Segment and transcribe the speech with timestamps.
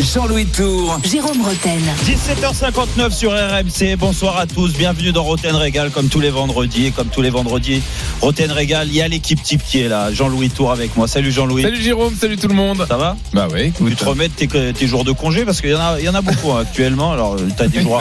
[0.00, 0.98] Jean-Louis Tour.
[1.04, 1.80] Jérôme Roten.
[2.06, 3.96] 17h59 sur RMC.
[3.98, 4.72] Bonsoir à tous.
[4.72, 6.86] Bienvenue dans Roten Régal, comme tous les vendredis.
[6.86, 7.82] Et comme tous les vendredis,
[8.22, 10.10] Roten Régal, il y a l'équipe type qui est là.
[10.12, 11.06] Jean-Louis Tour avec moi.
[11.06, 11.62] Salut Jean-Louis.
[11.62, 12.84] Salut Jérôme, salut tout le monde.
[12.88, 13.16] Ça va?
[13.34, 13.72] Bah oui.
[13.86, 16.08] Tu te remets tes, tes jours de congé parce qu'il y en a, il y
[16.08, 17.12] en a beaucoup hein, actuellement.
[17.12, 18.00] Alors, tu as des jours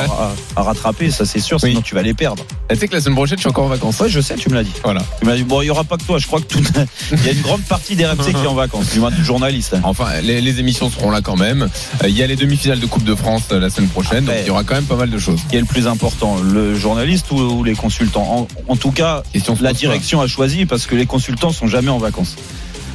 [0.56, 1.84] à, rattraper, ça c'est sûr, sinon Oui.
[1.84, 2.46] tu vas les perdre.
[2.70, 4.00] Tu sais que la semaine prochaine, je suis encore en vacances.
[4.00, 4.72] Ouais, je sais, tu me l'as dit.
[4.84, 5.02] Voilà.
[5.20, 6.18] Tu m'as dit, bon, il n'y aura pas que toi.
[6.20, 6.64] Je crois que tout,
[7.12, 9.24] il y a une grande partie des RMC qui est en vacances, du moins du
[9.24, 9.74] journaliste.
[9.76, 9.82] hein.
[9.84, 11.70] Enfin, les, les émissions seront là quand même.
[12.04, 14.36] Euh, Il y a les demi-finales de Coupe de France euh, la semaine prochaine, donc
[14.42, 15.40] il y aura quand même pas mal de choses.
[15.50, 19.24] Qui est le plus important, le journaliste ou, ou les consultants en, en tout cas,
[19.34, 19.74] Question la pas.
[19.74, 22.36] direction a choisi parce que les consultants sont jamais en vacances.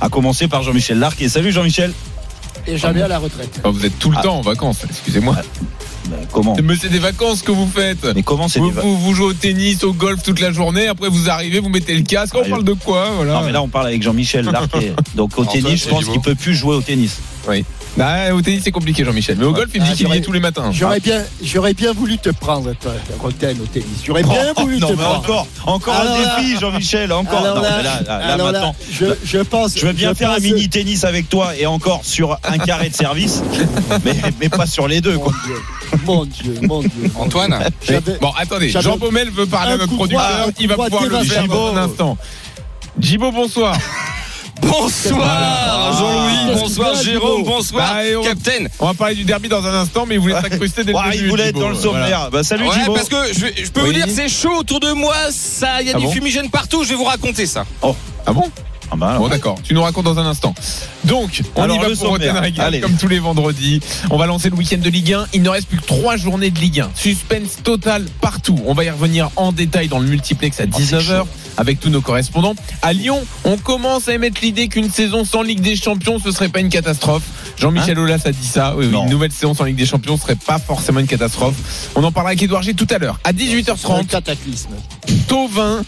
[0.01, 1.29] À commencer par Jean-Michel Larquet.
[1.29, 1.93] Salut Jean-Michel.
[2.67, 3.51] et jamais à la retraite.
[3.61, 4.23] Enfin, vous êtes tout le Ah.
[4.23, 5.37] temps en vacances, excusez-moi.
[6.09, 8.07] Ben, comment Mais c'est des vacances que vous faites.
[8.15, 10.87] Mais comment c'est Vous, des vous, vous jouez au tennis, au golf toute la journée,
[10.87, 13.35] après vous arrivez, vous mettez le casque, on Ah, parle de quoi voilà.
[13.35, 14.93] Non mais là on parle avec Jean-Michel Larquet.
[15.17, 16.21] Donc au tennis, je pense qu'il beau.
[16.21, 17.19] peut plus jouer au tennis.
[17.97, 20.17] Bah, au tennis c'est compliqué Jean-Michel, mais au golf il me Ah, dit qu'il y
[20.19, 20.71] est tous les matins.
[20.71, 23.87] J'aurais bien, j'aurais bien voulu te prendre, toi, Roten, au tennis.
[24.05, 25.19] J'aurais bien Oh, voulu non te mais prendre.
[25.19, 27.39] encore, encore Alors un défi Jean-Michel, encore.
[27.39, 29.79] Alors Non, là, mais là, là, là, alors là, maintenant, je, je pense.
[29.79, 32.95] je veux bien faire un mini tennis avec toi et encore sur un carré de
[32.95, 33.43] service,
[34.05, 35.33] mais, mais pas sur les deux Mon quoi.
[35.47, 35.57] Dieu,
[36.05, 36.91] mon Dieu, mon Dieu.
[37.15, 37.59] Antoine
[38.21, 41.47] Bon, attendez, Jean Baumel veut parler à Un notre producteur, il va pouvoir le faire
[41.49, 42.19] dans un instant.
[43.01, 43.75] Jibo, bonsoir.
[44.63, 48.67] Bonsoir Jean-Louis, Qu'est-ce bonsoir Jérôme, bonsoir Bah, on- Captain.
[48.79, 51.25] On va parler du derby dans un instant, mais il voulait s'incruster dès le début.
[51.25, 52.05] il voulait être dans le Voilà.
[52.05, 52.31] sommaire.
[52.31, 52.95] Bah, salut Ouais, Thibaut.
[52.95, 53.87] parce que je, peux Oui.
[53.89, 56.51] vous dire, c'est chaud autour de moi, ça, il y a Ah des bon fumigènes
[56.51, 57.65] partout, je vais vous raconter ça.
[58.27, 58.51] Ah bon?
[58.91, 59.17] Ah bah.
[59.19, 60.55] Bon d'accord, tu nous racontes dans un instant.
[61.05, 62.09] Donc, on Alors, y va le pour.
[62.09, 63.81] Rotten comme tous les vendredis.
[64.11, 65.27] On va lancer le week-end de Ligue 1.
[65.35, 66.91] Il ne reste plus que trois journées de Ligue 1.
[66.95, 68.59] Suspense total partout.
[68.67, 71.25] On va y revenir en détail dans le multiplex à 19h
[71.57, 72.55] avec tous nos correspondants.
[72.83, 76.49] À Lyon, on commence à émettre l'idée qu'une saison sans Ligue des Champions, ce serait
[76.49, 77.23] pas une catastrophe.
[77.59, 78.75] Jean-Michel Aulas a dit ça.
[78.77, 81.91] Oui, une nouvelle saison sans Ligue des Champions serait pas forcément une catastrophe.
[81.95, 83.19] On en parlera avec Edouard G tout à l'heure.
[83.25, 84.71] À Un 18h30, cataclysme.
[85.29, 85.83] Tovin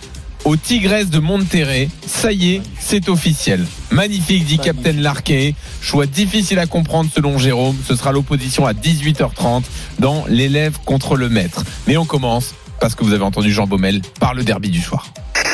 [0.44, 1.88] au Tigresse de Monterrey.
[2.06, 3.66] Ça y est, c'est officiel.
[3.90, 4.58] Magnifique, dit.
[4.58, 5.54] Captain Larquet.
[5.80, 7.76] Choix difficile à comprendre selon Jérôme.
[7.86, 9.62] Ce sera l'opposition à 18h30
[9.98, 11.64] dans l'élève contre le maître.
[11.86, 15.06] Mais on commence, parce que vous avez entendu Jean Baumel, par le derby du soir.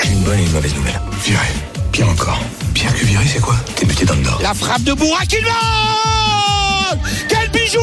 [0.03, 1.01] J'ai une bonne et une mauvaise nouvelle.
[1.25, 1.47] Viré.
[1.93, 2.41] Pire encore.
[2.75, 3.57] Pire que viré, c'est quoi?
[3.77, 4.41] T'es buté dans le nord.
[4.43, 7.79] La frappe de il va Quel bijou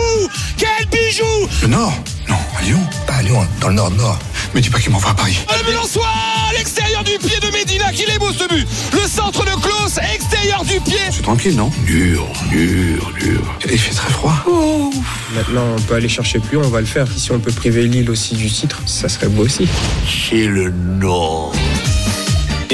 [0.58, 1.94] Quel bijou Le nord?
[2.28, 2.80] Non, à Lyon.
[3.08, 4.20] Pas à Lyon, dans le nord, nord.
[4.54, 5.38] Me dis pas qu'il m'envoie à Paris.
[5.58, 6.06] Le Besançois
[6.50, 9.98] à l'extérieur du pied de Medina, qu'il est beau ce but Le centre de Klaus,
[10.14, 11.72] extérieur du pied C'est tranquille, non?
[11.86, 13.42] Dur, dur, dur.
[13.70, 14.34] Il fait très froid.
[15.36, 17.08] Maintenant, on peut aller chercher plus, on va le faire.
[17.16, 19.68] Si on peut priver Lille aussi du titre, ça serait beau aussi.
[20.08, 21.54] C'est le nord.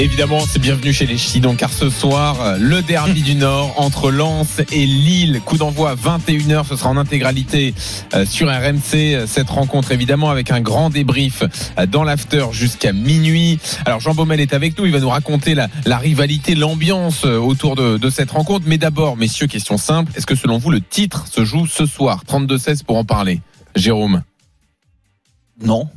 [0.00, 1.40] Évidemment, c'est bienvenu chez les Ch'tis.
[1.58, 5.40] Car ce soir, euh, le derby du Nord entre Lens et Lille.
[5.44, 6.64] Coup d'envoi à 21h.
[6.68, 7.74] Ce sera en intégralité
[8.14, 9.26] euh, sur RMC.
[9.26, 13.58] Cette rencontre, évidemment, avec un grand débrief euh, dans l'after jusqu'à minuit.
[13.86, 14.86] Alors, Jean Baumel est avec nous.
[14.86, 18.66] Il va nous raconter la, rivalité, l'ambiance autour de, de cette rencontre.
[18.68, 20.12] Mais d'abord, messieurs, question simple.
[20.14, 22.22] Est-ce que selon vous, le titre se joue ce soir?
[22.24, 23.40] 32-16 pour en parler.
[23.74, 24.22] Jérôme.
[25.60, 25.88] Non.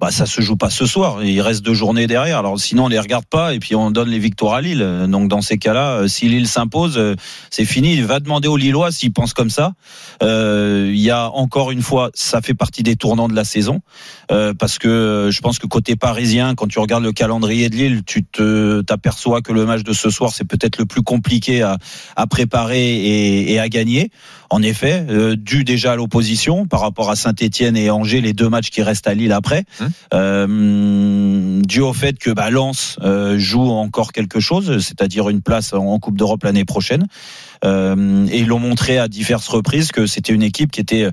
[0.00, 1.24] Bah ça se joue pas ce soir.
[1.24, 2.38] Il reste deux journées derrière.
[2.38, 5.06] Alors sinon on les regarde pas et puis on donne les victoires à Lille.
[5.08, 7.16] Donc dans ces cas-là, euh, si Lille s'impose, euh,
[7.50, 8.00] c'est fini.
[8.00, 9.72] Va demander aux Lillois s'ils pensent comme ça.
[10.22, 13.80] Euh, Il y a encore une fois, ça fait partie des tournants de la saison
[14.30, 18.02] Euh, parce que je pense que côté parisien, quand tu regardes le calendrier de Lille,
[18.06, 21.78] tu te t'aperçois que le match de ce soir c'est peut-être le plus compliqué à,
[22.14, 24.10] à préparer et, et à gagner.
[24.50, 28.48] En effet, euh, dû déjà à l'opposition par rapport à Saint-Étienne et Angers, les deux
[28.48, 29.64] matchs qui restent à Lille après.
[30.14, 35.72] Euh, dû au fait que bah, Lens euh, joue encore quelque chose, c'est-à-dire une place
[35.72, 37.06] en, Coupe d'Europe l'année prochaine.
[37.64, 41.08] Euh, et ils l'ont montré à diverses reprises que c'était une équipe qui était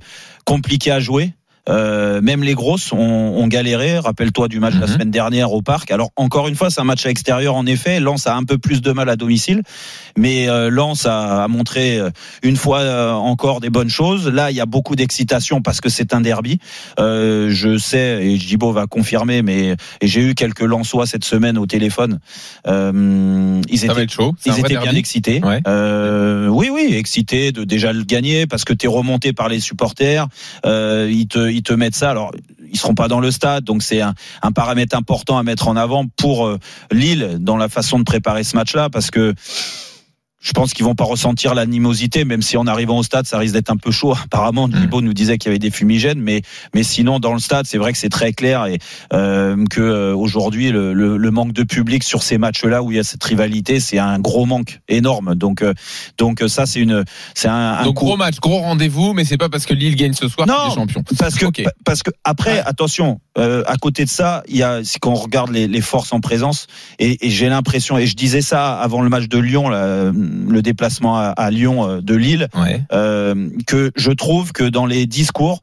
[0.45, 1.33] compliquée à jouer.
[1.69, 3.97] Euh, même les grosses ont, ont galéré.
[3.99, 4.93] Rappelle-toi du match de la Mhm.
[4.93, 5.91] semaine dernière au parc.
[5.91, 7.99] Alors encore une fois, c'est un match à extérieur en effet.
[7.99, 9.63] Lens a un peu plus de mal à domicile,
[10.17, 12.09] mais euh, Lens a, a montré euh,
[12.43, 14.27] une fois euh, encore des bonnes choses.
[14.27, 16.59] Là, il y a beaucoup d'excitation parce que c'est un derby.
[16.99, 21.65] Euh, je sais et Jibo va confirmer, mais j'ai eu quelques Lensois cette semaine au
[21.65, 22.19] téléphone.
[22.67, 24.33] Euh, ils Ça étaient chaud.
[24.45, 25.41] Ils étaient bien excités.
[25.43, 25.61] Ouais.
[25.67, 29.59] Euh, oui, oui, excités de déjà le gagner parce que tu es remonté par les
[29.59, 30.27] supporters.
[30.65, 32.11] Euh, ils te, ils te mettent ça.
[32.11, 32.31] Alors,
[32.71, 35.75] ils seront pas dans le stade, donc c'est un, un paramètre important à mettre en
[35.75, 36.59] avant pour euh,
[36.91, 39.33] Lille dans la façon de préparer ce match-là parce que
[40.45, 43.55] je pense qu'ils vont pas ressentir l'animosité, même si en arrivant au stade, ça risque
[43.55, 44.13] d'être un peu chaud.
[44.25, 46.43] Apparemment, Thibaut nous disait qu'il y avait des fumigènes, mais
[46.75, 48.77] mais sinon dans le stade, c'est vrai que c'est très clair et
[49.11, 52.97] euh, que euh, aujourd'hui le, le, le manque de public sur ces matchs-là où il
[52.97, 55.33] y a cette rivalité, c'est un gros manque énorme.
[55.33, 55.73] Donc euh,
[56.19, 57.03] donc ça c'est une
[57.33, 59.95] c'est un, un Donc coup- gros match, gros rendez-vous, mais c'est pas parce que Lille
[59.95, 61.03] gagne ce soir Non, est champion.
[61.17, 61.45] Parce que,
[61.83, 65.15] parce que après, attention, euh, à côté de ça, il y a, c'est quand on
[65.15, 66.67] regarde les, les forces en présence,
[66.99, 70.11] et, et j'ai l'impression, et je disais ça avant le match de Lyon, là, euh,
[70.35, 72.83] le déplacement à, à Lyon euh, de Lille, Ouais.
[72.91, 75.61] euh, que je trouve que dans les discours,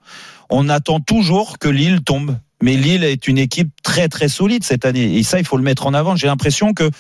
[0.51, 2.37] on attend toujours que Lille tombe.
[2.63, 5.63] Mais Lille est une équipe très très solide cette année et ça il faut le
[5.63, 6.17] mettre en avant.
[6.17, 6.91] J'ai l'impression que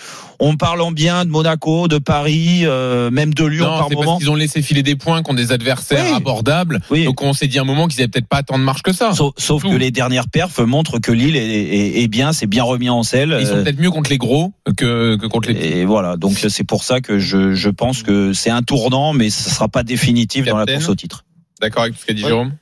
[0.41, 3.95] on parle en bien de Monaco, de Paris, euh, même de Lyon Non, par c'est
[3.95, 4.19] parce moment.
[4.19, 6.13] qu'ils ont laissé filer des points contre des adversaires Oui.
[6.17, 6.81] abordables.
[6.91, 7.05] Oui.
[7.05, 9.13] Donc on s'est dit un moment qu'ils avaient peut-être pas tant de marche que ça.
[9.13, 12.91] Sauf, que les dernières perfs montrent que Lille est, est- est bien, c'est bien remis
[12.91, 13.39] en selle.
[13.41, 15.69] Ils sont peut-être mieux contre les gros que, que contre les petits.
[15.69, 19.31] Et voilà, donc c'est pour ça que je, je pense que c'est un tournant, mais
[19.31, 21.25] ce sera pas définitif dans la course au titre.
[21.61, 22.29] D'accord avec ce qu'a dit Ouais.
[22.31, 22.53] Jérôme?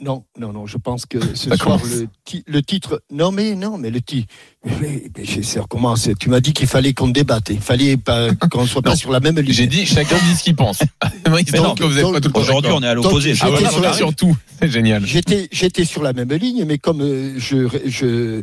[0.00, 3.02] Non, non, non, je pense que ce soir, le, ti- le titre.
[3.10, 4.32] Non, mais non, mais le titre.
[4.80, 6.08] Mais, mais je- ça recommence.
[6.20, 7.48] Tu m'as dit qu'il fallait qu'on débatte.
[7.50, 8.96] Il fallait pas, qu'on soit pas Non.
[8.96, 9.52] sur la même ligne.
[9.52, 10.78] J'ai dit chacun dit ce qu'il pense.
[11.24, 13.34] Tout Aujourd'hui, on est à l'opposé.
[13.40, 15.04] Ah voilà, sur surtout, c'est génial.
[15.04, 18.42] J'étais, j'étais sur la même ligne, mais comme euh, je, je, euh,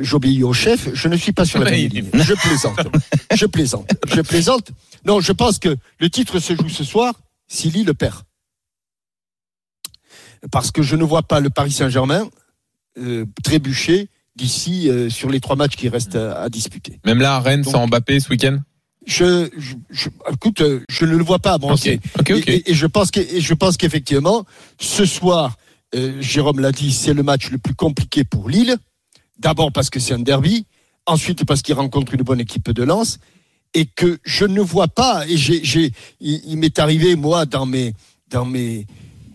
[0.00, 2.08] j'obéis au chef, je ne suis pas sur la même ligne.
[2.14, 2.78] Je plaisante.
[3.34, 3.90] je plaisante.
[4.06, 4.70] Je plaisante.
[5.04, 7.14] Non, je pense que le titre se joue ce soir
[7.48, 8.16] si Lille le perd.
[10.50, 12.28] Parce que je ne vois pas le Paris Saint-Germain
[12.98, 17.00] euh, trébucher d'ici euh, sur les trois matchs qui restent à, à disputer.
[17.04, 18.58] Même là, à Rennes, Donc- sans Mbappé ce week-end?
[19.06, 22.00] Je, je, je- écoute, euh, je ne le vois pas avancer.
[22.18, 22.48] Ok, ok, ok.
[22.48, 24.44] Et, et- et je pense que, et je pense qu'effectivement,
[24.80, 25.56] ce soir,
[25.94, 28.76] euh, Jérôme l'a dit, c'est le match le plus compliqué pour Lille.
[29.38, 30.66] D'abord parce que c'est un derby,
[31.06, 33.18] ensuite parce qu'il rencontre une bonne équipe de Lens,
[33.74, 35.24] et que je ne vois pas.
[35.28, 37.94] Et j'ai, j'ai, il, il m'est arrivé moi dans mes,
[38.28, 38.86] dans mes,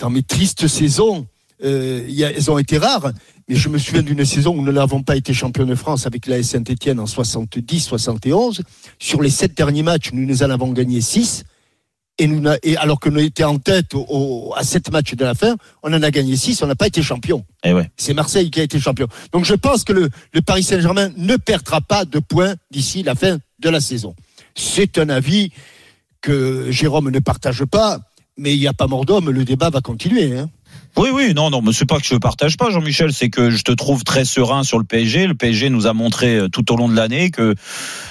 [0.02, 1.28] dans mes tristes saisons.
[1.64, 3.12] euh, il y a- elles ont été rares,
[3.48, 6.26] mais je me souviens d'une saison où nous n'avons pas été champion de France avec
[6.26, 8.64] la Saint-Etienne en 70-71.
[8.98, 11.44] Sur les sept derniers matchs, nous nous en avons gagné six.
[12.18, 15.14] Et, nous, n'a- et alors que nous étions en tête au- au- à sept matchs
[15.14, 17.46] de la fin, on en a gagné six, on n'a pas été champion.
[17.64, 17.92] Eh ouais.
[17.96, 19.08] C'est Marseille qui a été champion.
[19.32, 23.14] Donc je pense que le, le Paris Saint-Germain ne perdra pas de points d'ici la
[23.14, 24.16] fin de la saison.
[24.56, 25.52] C'est un avis
[26.22, 28.00] que Jérôme ne partage pas,
[28.42, 30.38] mais il n'y a pas mort d'homme, le débat va continuer.
[30.38, 30.50] hein.
[30.98, 33.64] Oui, oui, non, non, mais c'est pas que je partage pas, Jean-Michel, c'est que je
[33.64, 35.28] te trouve très serein sur le PSG.
[35.28, 37.56] Le PSG nous a montré euh, tout au long de l'année que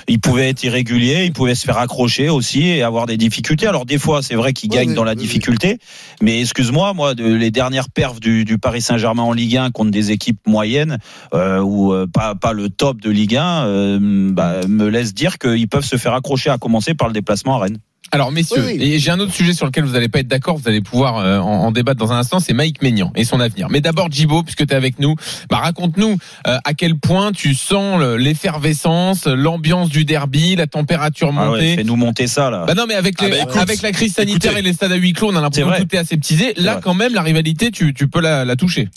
[0.09, 3.67] il pouvait être irrégulier, il pouvait se faire accrocher aussi et avoir des difficultés.
[3.67, 5.23] Alors des fois, c'est vrai qu'il gagne dans la oui, oui.
[5.23, 5.79] difficulté,
[6.23, 9.91] mais excuse-moi, moi, de, les dernières perfs du, du Paris Saint-Germain en Ligue 1 contre
[9.91, 10.99] des équipes moyennes
[11.35, 13.99] euh, ou euh, pas pas le top de Ligue 1, euh,
[14.32, 17.65] bah, me laisse dire qu'ils peuvent se faire accrocher, à commencer par le déplacement à
[17.65, 17.79] Rennes.
[18.12, 18.92] Alors messieurs, Oui, oui.
[18.94, 21.18] et j'ai un autre sujet sur lequel vous n'allez pas être d'accord, vous allez pouvoir
[21.18, 23.68] euh, en, en débattre dans un instant, c'est Mike Maignan et son avenir.
[23.70, 25.14] Mais d'abord Djibo, puisque tu es avec nous,
[25.48, 26.16] bah, raconte-nous
[26.46, 31.46] euh, à quel point tu sens le- l'effervescence, l'ambiance du derby, la température Ah ouais,
[31.56, 31.76] montée.
[31.76, 32.64] fais-nous monter ça là.
[32.66, 34.66] Bah non mais avec, Ah les- bah écoute, avec la crise sanitaire écoutez.
[34.66, 36.54] et les stades à huis clos, on a l'impression que tout est aseptisé.
[36.56, 38.88] Là quand même la rivalité, tu, tu peux la, la toucher.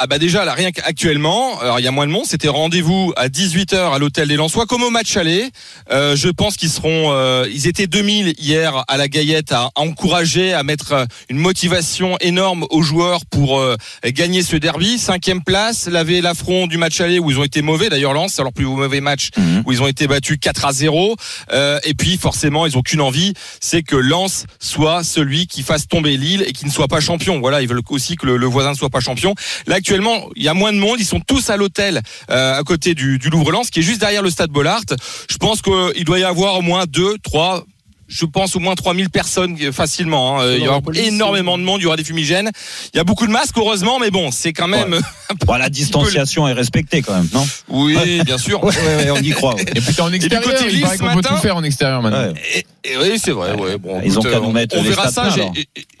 [0.00, 3.12] Ah bah déjà là rien qu'actuellement, alors il y a moins de monde, c'était rendez-vous
[3.16, 5.50] à 18h à l'hôtel des Lensois comme au match aller.
[5.90, 10.52] Euh, je pense qu'ils seront euh, ils étaient 2000 hier à la Gaillette à encourager
[10.54, 13.74] à mettre euh, une motivation énorme aux joueurs pour euh,
[14.04, 17.88] gagner ce derby, cinquième place, laver l'affront du match aller où ils ont été mauvais
[17.88, 19.62] d'ailleurs Lens, c'est leur plus mauvais match Mhm.
[19.66, 21.16] où ils ont été battus 4 à 0
[21.52, 25.88] Euh, et puis forcément ils ont qu'une envie, c'est que Lens soit celui qui fasse
[25.88, 27.40] tomber Lille et qui ne soit pas champion.
[27.40, 29.34] Voilà, ils veulent aussi que le, le voisin ne soit pas champion.
[29.66, 32.62] Là actuellement, il y a moins de monde, ils sont tous à l'hôtel euh, à
[32.62, 34.82] côté du, du Louvre-Lens, qui est juste derrière le stade Bollard.
[35.30, 37.64] Je pense qu'il doit y avoir au moins deux, trois.
[38.08, 40.40] Je pense au moins 3000 personnes euh, facilement.
[40.40, 40.42] hein.
[40.44, 42.50] Euh, Il y aura énormément de monde, il y aura des fumigènes.
[42.94, 44.98] Il y a beaucoup de masques, heureusement, mais bon, c'est quand même.
[45.46, 47.46] Bon, la distanciation est respectée quand même, non?
[47.68, 48.64] Oui, bien sûr.
[48.64, 49.54] ouais, ouais, ouais, on y croit.
[49.54, 49.64] ouais.
[49.74, 52.32] Et puis t'es en extérieur, côté il qu'on peut tout faire en extérieur maintenant.
[52.32, 52.64] Ouais.
[52.84, 53.52] Et, et oui, c'est vrai.
[53.52, 55.28] Ouais, bon, Ils ont qu'à nous on- mettre on les verra ça.
[55.28, 55.42] J'ai.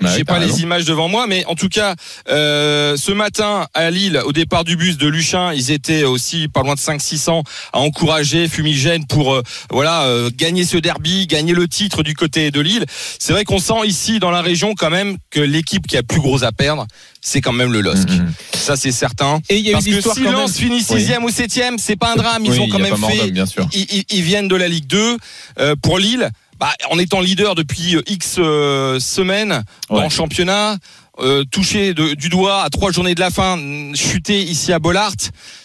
[0.00, 0.56] Bah pas les raison.
[0.58, 1.94] images devant moi, mais en tout cas,
[2.30, 6.62] euh, ce matin à Lille, au départ du bus de Luchin, ils étaient aussi pas
[6.62, 7.42] loin de 5-600
[7.74, 12.50] à encourager Fumigène pour euh, voilà euh, gagner ce derby, gagner le titre du côté
[12.50, 12.84] de Lille.
[13.18, 16.20] C'est vrai qu'on sent ici dans la région quand même que l'équipe qui a plus
[16.20, 16.86] gros à perdre,
[17.20, 18.08] c'est quand même le LOSC.
[18.10, 18.32] Mhm.
[18.54, 19.40] Ça c'est certain.
[19.48, 20.48] Et il y a Parce une que si quand même.
[20.48, 22.44] Finit sixième ou septième, c'est pas un drame.
[22.44, 23.68] Ils Oui, ont quand même fait d'homme, bien sûr.
[23.72, 25.16] ils, ils- ils viennent de la Ligue 2
[25.60, 26.30] euh, pour Lille.
[26.58, 30.02] Bah, en étant leader depuis X euh, semaines dans Ouais.
[30.04, 30.76] le championnat,
[31.20, 34.78] euh, touché de- du doigt à trois journées de la fin, mm, chuter ici à
[34.78, 35.12] Bollard,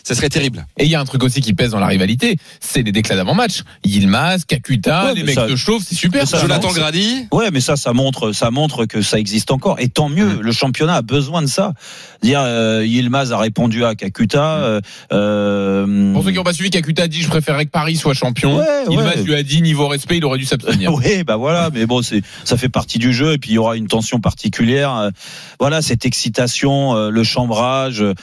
[0.03, 0.65] ça serait terrible.
[0.77, 3.15] Et il y a un truc aussi qui pèse dans la rivalité, c'est les déclats
[3.15, 3.61] d'avant-match.
[3.85, 6.27] Yilmaz, Kakuta, Ouais, les mecs ça- se chauffent, c'est super.
[6.27, 6.39] ça.
[6.39, 9.79] Jonathan non, Grady, Ouais, mais ça, ça montre, ça montre que ça existe encore.
[9.79, 10.39] Et tant mieux.
[10.41, 11.73] Le championnat a besoin de ça.
[12.21, 14.43] Dire, euh, Yilmaz a répondu à Kakuta.
[14.63, 14.81] euh,
[15.11, 18.13] euh, Pour ceux qui n'ont pas suivi, Kakuta a dit je préférerais que Paris soit
[18.13, 18.57] champion.
[18.57, 19.23] Ouais, Yilmaz ouais.
[19.23, 20.91] lui a dit niveau respect, il aurait dû s'abstenir.
[21.03, 23.57] Oui, bah voilà, mais bon, c'est ça fait partie du jeu et puis il y
[23.57, 25.09] aura une tension particulière.
[25.59, 28.01] Voilà, cette excitation, euh, le chambrage.
[28.01, 28.13] euh,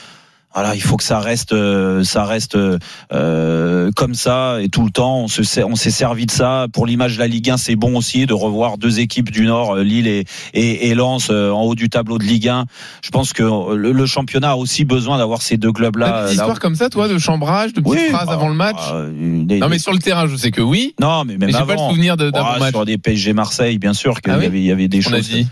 [0.53, 4.91] Voilà, il faut que ça reste, euh, ça reste euh, comme ça et tout le
[4.91, 5.19] temps.
[5.21, 7.55] On se, on s'est servi de ça pour l'image de la Ligue 1.
[7.55, 11.61] C'est bon aussi de revoir deux équipes du Nord, Lille et, et, et Lens, en
[11.61, 12.65] haut du tableau de Ligue 1.
[13.01, 13.43] Je pense que
[13.75, 16.25] le, le championnat a aussi besoin d'avoir ces deux clubs-là.
[16.25, 18.75] des histoires comme ça, toi, de chambrage, de petites Oui, phrases bah, avant le match
[18.91, 20.95] bah, des- Non, mais sur le terrain, je sais que oui.
[20.99, 21.67] non, mais même Mais j'ai avant.
[21.67, 22.71] pas le souvenir de- d'avant Ah, match.
[22.71, 25.17] sur des PSG Marseille, bien sûr qu'il Ah y, oui y avait des On a
[25.17, 25.29] choses.
[25.29, 25.47] dit.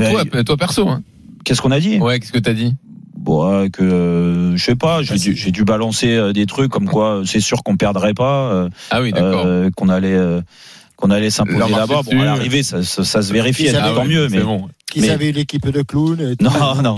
[0.00, 0.88] Mais- toi, toi perso.
[0.88, 1.02] Hein.
[1.44, 1.98] Qu'est-ce qu'on a dit?
[1.98, 2.74] Ouais, qu'est-ce que t'as dit?
[3.16, 7.16] Bon, ouais, que euh, je sais pas, j'ai dû, balancer euh, des trucs comme quoi
[7.16, 9.42] euh, c'est sûr qu'on perdrait pas, euh, Ah oui, d'accord.
[9.46, 10.16] euh, qu'on allait
[10.96, 12.02] qu'on allait s'imposer là-bas.
[12.04, 14.28] Bon, à l'arrivée, ça, ça, ça se vérifie, Ils tant mieux.
[14.30, 14.68] Mais bon.
[14.90, 16.20] Qu'ils Mais- avaient une équipe de clowns.
[16.20, 16.44] et tout.
[16.44, 16.96] non, non,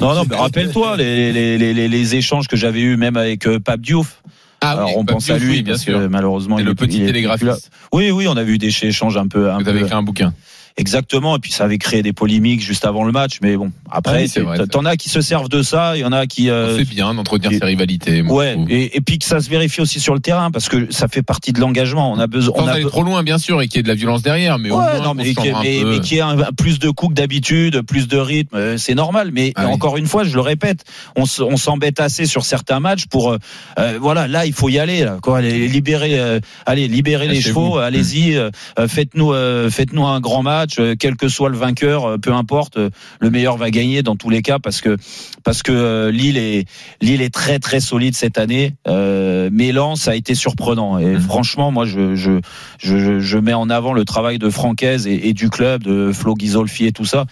[0.00, 0.24] non, non.
[0.36, 4.22] rappelle-toi les, les, les, les, les échanges que j'avais eus même avec euh, Pape Diouf.
[4.60, 5.98] Ah Alors oui, on pense à lui oui, bien parce sûr.
[6.00, 7.70] que malheureusement Et il le est petit il est télégraphiste.
[7.92, 10.02] Oui, oui, on a vu des échanges un peu, un Vous peu avez écrit un
[10.02, 10.32] bouquin.
[10.78, 13.96] Exactement, et puis ça avait créé des polémiques juste avant le match, mais bon, Ah
[13.98, 16.48] après, oui, vrai, t'en as qui se servent de ça, il y en a qui...
[16.50, 18.22] euh, C'est bien d'entretenir et- ces rivalités.
[18.22, 20.90] moi, Ouais, et, et puis que ça se vérifie aussi sur le terrain, parce que
[20.92, 22.12] ça fait partie de l'engagement.
[22.12, 22.54] On a besoin...
[22.56, 24.22] Sans On a be- trop loin, bien sûr, et qu'il y ait de la violence
[24.22, 26.52] derrière, mais au Ouais, moins, non, mais, se qui- chambre un peu.
[26.56, 29.30] plus de coups que d'habitude, plus de rythme, euh, c'est normal.
[29.32, 29.72] Mais Ah oui.
[29.72, 30.84] encore une fois, je le répète,
[31.16, 33.38] on, s'embête assez sur certains matchs pour, euh,
[33.80, 37.40] euh, voilà, là il faut y aller, là, quoi, allez, libérer, euh, allez, libérer les
[37.40, 38.50] chevaux, allez-y, euh,
[38.86, 42.76] faites-nous, euh, faites-nous un grand match, euh, quel que soit le vainqueur, euh, peu importe,
[42.76, 44.96] euh, le meilleur va gagner dans tous les cas parce que
[45.44, 46.66] parce que Lille est
[47.00, 48.74] Lille est très très solide cette année.
[48.86, 51.20] Euh, mais Lens a été surprenant et Mhm.
[51.20, 52.40] franchement, moi je, je
[52.78, 56.34] je, je mets en avant le travail de Francaise et, et du club, de Flo
[56.34, 57.24] Ghisolfi et tout ça.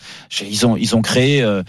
[0.49, 1.65] Ils ont, ils ont créé euh, cré-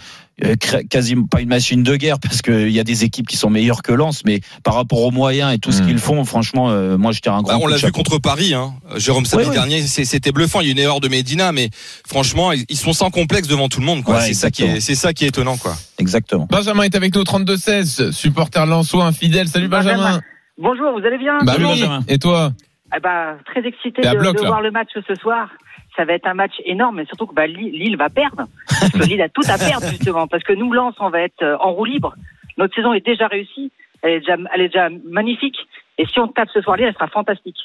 [0.90, 3.82] quasiment pas une machine de guerre parce qu'il y a des équipes qui sont meilleures
[3.82, 5.86] que Lens, mais par rapport aux moyens et tout ce Mm.
[5.86, 8.54] qu'ils font, franchement, euh, moi je tire un grand Bah, on l'a vu contre Paris,
[8.54, 8.74] hein.
[8.96, 10.60] Jérôme samedi Ouais, dernier, c'est- c'était bluffant.
[10.60, 11.70] Il y a eu une erreur de Medina, mais
[12.06, 14.04] franchement, ils sont sans complexe devant tout le monde.
[14.04, 14.16] quoi.
[14.16, 15.74] Ouais, c'est ça qui est, c'est ça qui est étonnant, quoi.
[15.98, 16.46] Exactement.
[16.50, 19.48] Benjamin est avec nous au 32-16, supporter Lançois, infidèle.
[19.48, 19.96] Salut Benjamin.
[19.96, 20.20] Benjamin.
[20.60, 21.38] Bonjour, vous allez bien?
[21.44, 22.04] Bah oui, Benjamin.
[22.08, 22.52] Et toi?
[22.96, 25.48] Eh ben, Très excité de, bloc, de voir le match ce soir.
[25.98, 28.44] Ça va être un match énorme, mais surtout que bah, Lille, Lille va perdre.
[28.68, 30.26] Parce que Lille a tout à perdre, justement.
[30.28, 32.14] Parce que nous, Lens, on va être euh, en roue libre.
[32.56, 33.72] Notre saison est déjà réussie.
[34.02, 35.56] Elle est déjà, elle est déjà magnifique.
[35.98, 37.56] Et si on tape ce soir Lille, elle sera fantastique.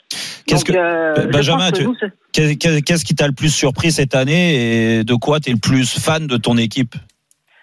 [0.47, 5.03] Qu'est-ce Donc, que- euh, je Benjamin, Qu'est-ce qui t'a le plus surpris cette année et
[5.03, 6.95] de quoi t'es le plus fan de ton équipe?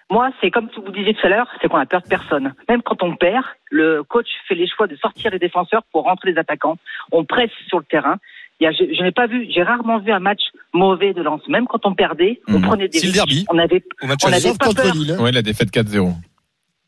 [0.09, 2.53] Moi, c'est comme vous disiez tout à l'heure, c'est qu'on a peur de personne.
[2.69, 6.31] Même quand on perd, le coach fait les choix de sortir les défenseurs pour rentrer
[6.31, 6.77] les attaquants.
[7.13, 8.17] On presse sur le terrain.
[8.61, 10.41] Il y a, je, je n'ai pas vu, j'ai rarement vu un match
[10.71, 11.41] mauvais de Lens.
[11.47, 12.61] Même quand on perdait, on Mhm.
[12.61, 13.25] prenait des C'est le risques.
[13.25, 13.45] derby.
[13.49, 14.35] On avait, Au match On aller.
[14.35, 14.93] avait Sauf pas peur.
[14.93, 15.15] Lille.
[15.17, 15.23] hein.
[15.23, 16.13] Ouais, la défaite 4-0.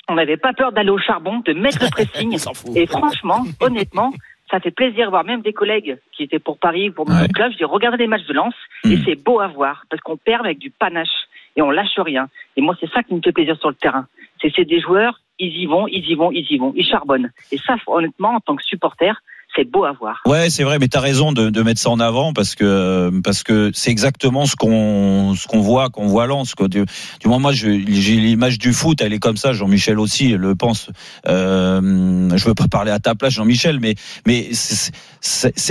[0.10, 2.38] on n'avait pas peur d'aller au charbon, de mettre le pressing.
[2.76, 4.14] Et franchement, honnêtement,
[4.52, 7.28] ça fait plaisir de voir même des collègues qui étaient pour Paris, pour mon Ouais.
[7.30, 7.52] club.
[7.54, 8.54] Je dis, regardez les matchs de Lens
[8.84, 9.04] et Mhm.
[9.06, 11.08] c'est beau à voir parce qu'on perd avec du panache
[11.56, 12.28] et on lâche rien.
[12.58, 14.06] Et moi, c'est ça qui me fait plaisir sur le terrain.
[14.42, 17.32] C'est c'est des joueurs, ils y vont, ils y vont, ils y vont, ils charbonnent.
[17.52, 19.20] Et ça, honnêtement, en tant que supporter,
[19.56, 20.22] c'est beau à voir.
[20.26, 23.44] Ouais, c'est vrai, mais t'as raison de, de mettre ça en avant parce que parce
[23.44, 26.56] que c'est exactement ce qu'on ce qu'on voit qu'on voit à Lens.
[26.56, 26.68] Quoi.
[26.68, 29.54] Du, du moment moi, j'ai l'image du foot, elle est comme ça.
[29.54, 30.90] Jean-Michel aussi le pense.
[31.28, 33.96] Euh, je veux pas parler à ta place, Jean-Michel, mais
[34.26, 34.92] mais c'est-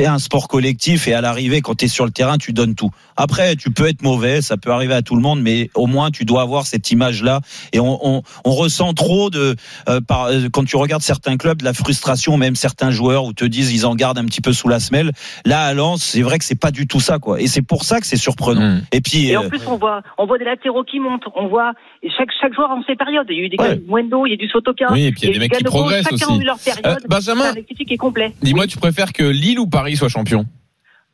[0.07, 2.91] un sport collectif et à l'arrivée, quand tu es sur le terrain, tu donnes tout.
[3.17, 6.11] Après, tu peux être mauvais, ça peut arriver à tout le monde, mais au moins
[6.11, 7.41] tu dois avoir cette image-là.
[7.73, 9.55] Et on, on, on ressent trop de
[9.89, 13.33] euh, par, euh, quand tu regardes certains clubs de la frustration, même certains joueurs où
[13.33, 15.11] te disent ils en gardent un petit peu sous la semelle.
[15.45, 17.41] Là à Lens, c'est vrai que c'est pas du tout ça quoi.
[17.41, 18.61] Et c'est pour ça que c'est surprenant.
[18.77, 18.83] Mm.
[18.93, 21.25] Et puis Et euh, en plus, on voit, on voit des latéraux qui montent.
[21.35, 21.73] On voit
[22.17, 23.27] chaque, chaque joueur en ses périodes.
[23.31, 23.81] Il y a eu des Ouais.
[23.89, 24.93] Mwendo, il y a du Sotoka.
[24.93, 26.39] Oui, et puis il y a des mecs qui progressent Chacun aussi.
[26.39, 26.87] a eu leur période.
[26.87, 28.33] Euh, Benjamin, C'est un effectif qui est complet.
[28.43, 30.45] dis-moi, tu préfères que Lille ou Paris soit champion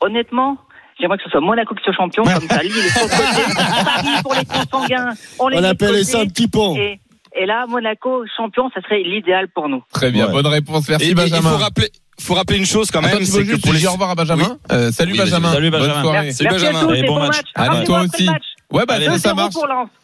[0.00, 0.56] Honnêtement,
[1.00, 3.54] j'aimerais que ce soit Monaco qui soit champion, comme ça, Lille est sur le côté.
[3.84, 5.08] Paris pour les consanguins.
[5.38, 6.76] On, les On appelle ça un petit pont.
[6.76, 7.00] Et,
[7.36, 9.82] et là, Monaco champion, ça serait l'idéal pour nous.
[9.92, 10.32] Très bien, Ouais.
[10.32, 10.88] bonne réponse.
[10.88, 11.50] Et- Merci et il Benjamin.
[11.50, 11.88] faut rappeler,
[12.20, 14.58] faut rappeler une chose quand même, c'est que pour les dire au revoir à Benjamin
[14.72, 15.18] Euh, Salut Oui.
[15.18, 15.52] Benjamin.
[15.52, 15.94] Salut, Benjamin.
[15.94, 16.32] Bonne soirée.
[16.32, 16.78] Salut, Merci Benjamin.
[16.78, 17.36] à tous Allez, et bon bon match.
[17.36, 17.46] match.
[17.56, 18.24] Rappelez-moi toi aussi.
[18.26, 18.42] match.
[18.70, 19.54] Ouais, bah Allez, ça, ça 2-0 marche.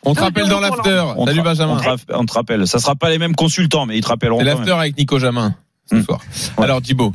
[0.04, 1.04] On te 2-0 rappelle dans l'after.
[1.26, 1.80] Salut Benjamin.
[2.14, 2.66] on te rappelle.
[2.66, 4.38] Ça sera pas les mêmes consultants, mais ils te rappelleront.
[4.38, 5.54] C'est l'after avec Nico Jamin
[5.90, 6.04] ce Mm.
[6.04, 6.20] soir.
[6.56, 7.12] Alors Thibaut.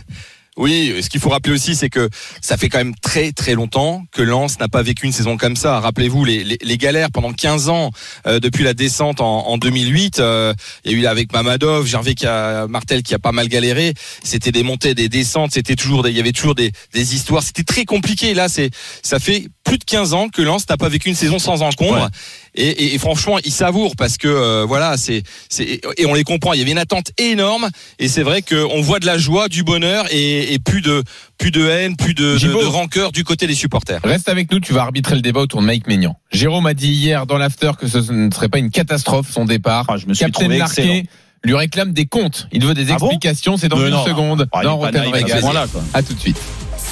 [0.60, 2.10] Oui, ce qu'il faut rappeler aussi, c'est que
[2.42, 5.56] ça fait quand même très très longtemps que Lens n'a pas vécu une saison comme
[5.56, 5.80] ça.
[5.80, 7.92] Rappelez-vous les, galères pendant 15 ans
[8.28, 10.20] euh, depuis la descente en, en 2008.
[10.20, 13.48] euh, il y a eu avec Mamadov, Gervais qui a Martel qui a pas mal
[13.48, 13.94] galéré.
[14.22, 15.54] C'était des montées, des descentes.
[15.54, 17.42] C'était toujours, des, il y avait toujours des, des histoires.
[17.42, 18.34] C'était très compliqué.
[18.34, 18.70] Là, c'est
[19.02, 22.02] ça fait plus de 15 ans que Lens n'a pas vécu une saison sans encombre.
[22.02, 22.08] Ouais.
[22.56, 26.24] Et, et, et franchement, ils savourent parce que euh, voilà, c'est c'est et on les
[26.24, 26.54] comprend.
[26.54, 29.64] Il y avait une attente énorme et c'est vrai qu'on voit de la joie, du
[29.64, 31.04] bonheur et, et plus de
[31.38, 34.02] plus de haine, plus de, de, rancœur du côté des supporters.
[34.04, 36.18] Reste avec nous, tu vas arbitrer le débat autour de Mike Maignan.
[36.32, 39.86] Jérôme a dit hier dans l'after que ce ne serait pas une catastrophe son départ.
[39.88, 41.04] Ah, je me suis Captain trouvé Larquet
[41.44, 42.48] lui réclame des comptes.
[42.52, 43.56] Il veut des Ah bon explications.
[43.56, 44.06] C'est dans Mais une non.
[44.06, 45.82] seconde Ah, dans pas Rotten naïf à point-là, quoi.
[45.94, 46.38] À tout de suite.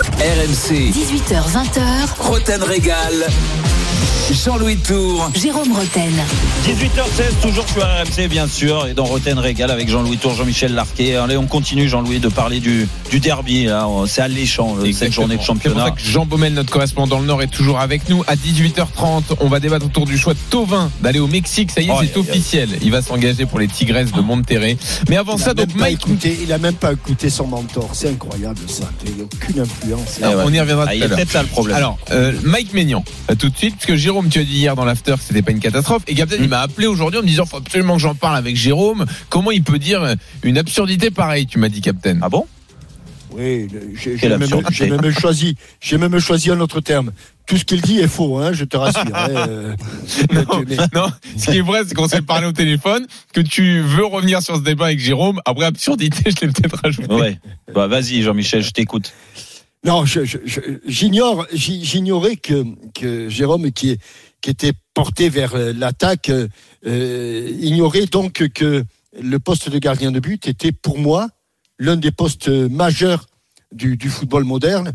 [0.02, 1.82] RMC, 18h, 20h,
[2.20, 3.28] Roten Régal.
[4.30, 5.32] Jean-Louis Tour.
[5.42, 6.12] Jérôme Roten.
[6.66, 11.16] 18h16, toujours sur RMC, bien sûr, et dans Roten Régal avec Jean-Louis Tour, Jean-Michel Larquet.
[11.16, 13.64] Allez, on continue, Jean-Louis, de parler du, du derby.
[13.66, 13.88] là.
[14.06, 15.86] C'est alléchant, euh, cette journée de C'est pour championnat.
[15.86, 18.22] ça que Jean Baumel, notre correspondant dans le Nord, est toujours avec nous.
[18.28, 21.72] À 18h30, on va débattre autour du choix de Tovin d'aller au Mexique.
[21.72, 22.68] Ça y est, Oh, c'est officiel.
[22.82, 24.78] Il va s'engager pour les Tigresses de Monterrey.
[25.10, 26.02] Mais avant Il ça, donc Mike.
[26.06, 27.90] écouté, il a même pas écouté son mentor.
[27.94, 28.90] C'est incroyable ça.
[29.06, 29.87] Il n'y a aucune influence.
[30.22, 30.34] Eh ouais.
[30.46, 31.18] On y reviendra Ah, tout il à l'heure.
[31.18, 31.76] peut-être le problème.
[31.78, 34.76] Alors, euh, Mike Maignan, euh, tout de suite, parce que Jérôme, tu as dit hier
[34.76, 37.28] dans l'after que c'était pas une catastrophe, et Captain, il m'a appelé aujourd'hui en me
[37.28, 39.06] disant, faut absolument que j'en parle avec Jérôme.
[39.30, 42.20] Comment il peut dire une absurdité pareille, tu m'as dit, Captain.
[42.22, 42.46] ah bon?
[43.32, 47.12] Oui, j'ai même, choisi, j'ai même choisi un autre terme.
[47.46, 49.02] Tout ce qu'il dit est faux, hein, je te rassure.
[49.14, 49.76] hein, euh,
[50.34, 53.82] Non, mais- non, ce qui est vrai, c'est qu'on s'est parlé au téléphone, que tu
[53.82, 55.40] veux revenir sur ce débat avec Jérôme.
[55.46, 57.14] Après, absurdité, je l'ai peut-être rajouté.
[57.14, 57.38] Ouais.
[57.76, 59.14] Bah, vas-y, Jean-Michel, je t'écoute.
[59.86, 63.98] Non, j'ignore, j'i- j'ignorais que, Jérôme, qui,
[64.46, 66.48] était porté vers euh, l'attaque, euh,
[66.86, 68.86] euh, ignorait donc que
[69.20, 71.28] le poste de gardien de but était pour moi
[71.80, 73.26] l'un des postes majeurs
[73.74, 74.94] du, football moderne.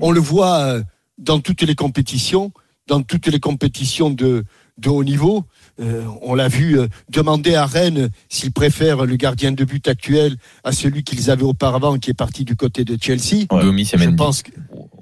[0.00, 0.80] On le voit
[1.18, 2.52] dans toutes les compétitions,
[2.86, 4.44] dans toutes les compétitions de
[4.86, 5.44] haut niveau.
[5.80, 10.36] Euh, on l'a vu euh, demander à Rennes s'ils préfèrent le gardien de but actuel
[10.64, 13.46] à celui qu'ils avaient auparavant, qui est parti du côté de Chelsea.
[13.50, 13.62] Ouais.
[13.62, 14.50] Je pense que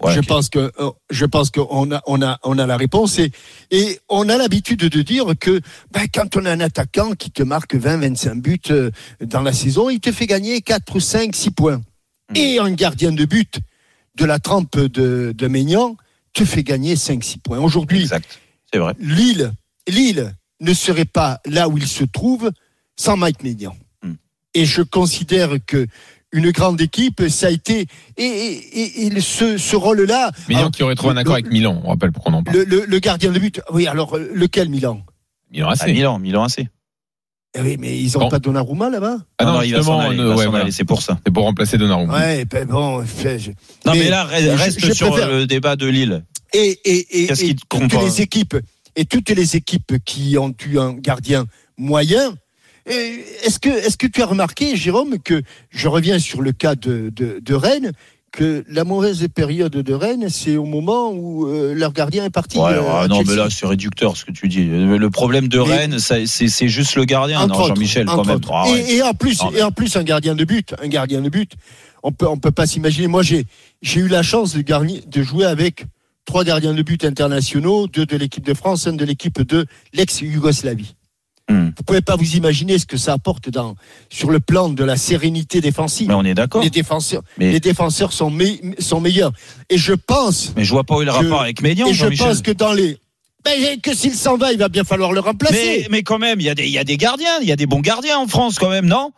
[0.02, 3.18] Ouais, je pense que euh, je pense qu'on a on a on a la réponse
[3.18, 3.30] et
[3.71, 7.42] et on a l'habitude de dire que ben, quand on a un attaquant qui te
[7.42, 8.90] marque 20 25 buts euh,
[9.21, 11.78] dans la saison, il te fait gagner 4 5 6 points.
[12.30, 12.37] Mm.
[12.37, 13.59] Et un gardien de but
[14.16, 15.97] de la trempe de de Maignan
[16.35, 17.59] te fait gagner 5 6 points.
[17.59, 18.40] Aujourd'hui, Exact.
[18.70, 18.92] C'est vrai.
[18.98, 19.53] Lille
[19.88, 22.51] Lille ne serait pas là où il se trouve
[22.97, 23.77] sans Mike Maignan.
[24.03, 24.12] Mm.
[24.55, 25.87] Et je considère que
[26.33, 30.33] une grande équipe, ça a été et, et, et- ce, ce rôle-là.
[30.49, 32.42] Milan alors, qui aurait trouvé un accord le- avec Milan, on rappelle pourquoi on en
[32.42, 32.59] parle.
[32.59, 33.61] le, le- le gardien de but.
[33.71, 35.01] Oui, alors euh, lequel Milan?
[35.51, 35.87] Milan AC.
[35.87, 36.66] Milan, Milan AC.
[37.59, 38.29] Eh Oui, mais ils ont Bon.
[38.29, 39.16] pas Donnarumma là-bas?
[39.38, 40.64] Ah non, il va s'en justement, aller, il euh, ouais, voilà.
[40.64, 41.19] aller, c'est pour ça.
[41.25, 42.12] C'est pour remplacer Donnarumma.
[42.19, 43.03] Ouais, ben bon.
[43.07, 43.51] je-
[43.87, 46.25] Non, mais, Mais là, je- reste je sur préfère- le débat de Lille.
[46.53, 48.57] Et, et, et, Qu'est-ce et qui te toutes compare les équipes
[48.96, 52.35] et toutes les équipes qui ont eu un gardien moyen.
[52.87, 57.11] Est-ce que, est-ce que tu as remarqué, Jérôme, que je reviens sur le cas de,
[57.14, 57.92] de, de Rennes,
[58.32, 62.59] que la mauvaise période de Rennes, c'est au moment où euh, leur gardien est parti.
[62.59, 63.30] Ouais, euh, non, Chelsea?
[63.30, 64.64] mais là, c'est réducteur ce que tu dis.
[64.66, 68.40] Le problème de Mais- Rennes, c'est juste le gardien, Jean-Michel, quand même.
[68.50, 68.80] Ah ouais.
[68.80, 71.22] et, et en plus, Non, mais- et en plus un gardien de but, un gardien
[71.22, 71.52] de but.
[72.02, 73.09] On peut, on peut pas s'imaginer.
[73.09, 73.46] Moi, j'ai,
[73.82, 75.87] j'ai eu la chance de, garni- de jouer avec
[76.27, 80.95] trois gardiens de but internationaux, deux de l'équipe de France, un de l'équipe de l'ex-Yougoslavie.
[81.49, 81.67] Hmm.
[81.77, 83.77] Vous pouvez pas vous imaginer ce que ça apporte dans,
[84.11, 86.09] sur le plan de la sérénité défensive.
[86.09, 86.61] Mais on est d'accord.
[86.62, 89.33] Les défenseurs, Mais- les défenseurs sont, me- sont meilleurs.
[89.71, 92.43] Et je pense, Mais je vois pas où Je- rapport avec Médian, et je pense
[92.43, 92.99] que dans les,
[93.45, 95.55] ben, que s'il s'en va, il va bien falloir le remplacer.
[95.83, 97.53] Mais, mais quand même, il y, a des- il y a des gardiens, il y
[97.53, 99.12] a des bons gardiens en France quand même, non?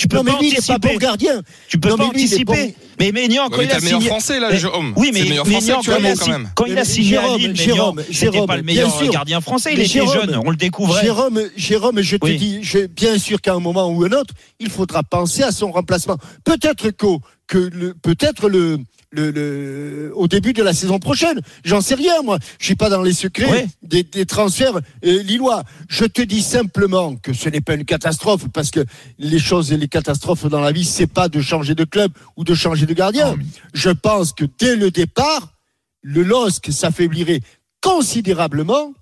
[0.00, 0.88] Tu peux non, mais pas lui, il n'est pas anticiper.
[0.94, 1.42] bon gardien.
[1.68, 2.66] tu peux Non, pas mais lui, il est anticiper.
[2.66, 2.74] bon.
[2.98, 4.08] Mais Ménian, Ouais, quand mais il a le meilleur signé.
[4.10, 4.94] français là, Mais- Jérôme.
[4.96, 6.50] Oui, C'est mais le meilleur Ménian, français quand, il actuellement a, quand signé- même.
[6.54, 8.98] quand il a signé à Jérôme, Lille, Jérôme, Ménian, c'était Jérôme, pas le meilleur bien
[8.98, 9.12] sûr.
[9.12, 11.02] gardien français, il Mais était Jérôme, jeune, on le découvrait.
[11.02, 12.36] Jérôme, Jérôme, je te Oui.
[12.38, 15.70] dis, je- bien sûr qu'à un moment ou un autre, il faudra penser à son
[15.70, 16.16] remplacement.
[16.44, 18.78] Peut-être qu'au, que le, peut-être le,
[19.12, 21.40] le, le- au début de la saison prochaine.
[21.64, 22.38] J'en sais rien, moi.
[22.58, 23.66] Je suis pas dans les secrets Ouais.
[23.82, 25.64] des, des transferts euh, lillois.
[25.88, 28.84] Je te dis simplement que ce n'est pas une catastrophe parce que
[29.18, 32.44] les choses et les catastrophes dans la vie, c'est pas de changer de club ou
[32.44, 33.34] de changer de gardien.
[33.36, 33.44] Mais-
[33.74, 35.54] Je pense que dès le départ,
[36.02, 37.40] le LOSC s'affaiblirait
[37.82, 38.92] considérablement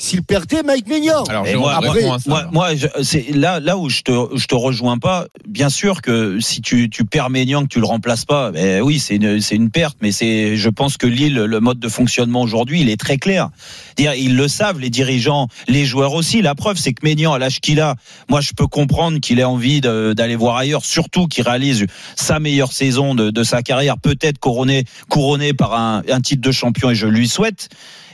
[0.00, 1.24] s'il perdait Mike Maignan.
[1.28, 2.12] Alors, Jérôme, moi, réponds
[2.52, 5.26] moi, je- c'est là, là où je te, je te rejoins pas.
[5.46, 9.00] Bien sûr que si tu, tu perds Maignan, que tu le remplaces pas, ben oui,
[9.00, 9.98] c'est une, c'est une perte.
[10.00, 13.50] Mais c'est, je pense que Lille, le mode de fonctionnement aujourd'hui, il est très clair.
[13.96, 16.42] Dire, ils le savent, les dirigeants, les joueurs aussi.
[16.42, 17.96] La preuve, c'est que Maignan, à l'âge qu'il a,
[18.28, 22.70] moi, je peux comprendre qu'il ait envie d'aller voir ailleurs, surtout qu'il réalise sa meilleure
[22.70, 26.94] saison de, de sa carrière, peut-être couronné, couronné par un, un titre de champion, et
[26.94, 27.68] je lui souhaite.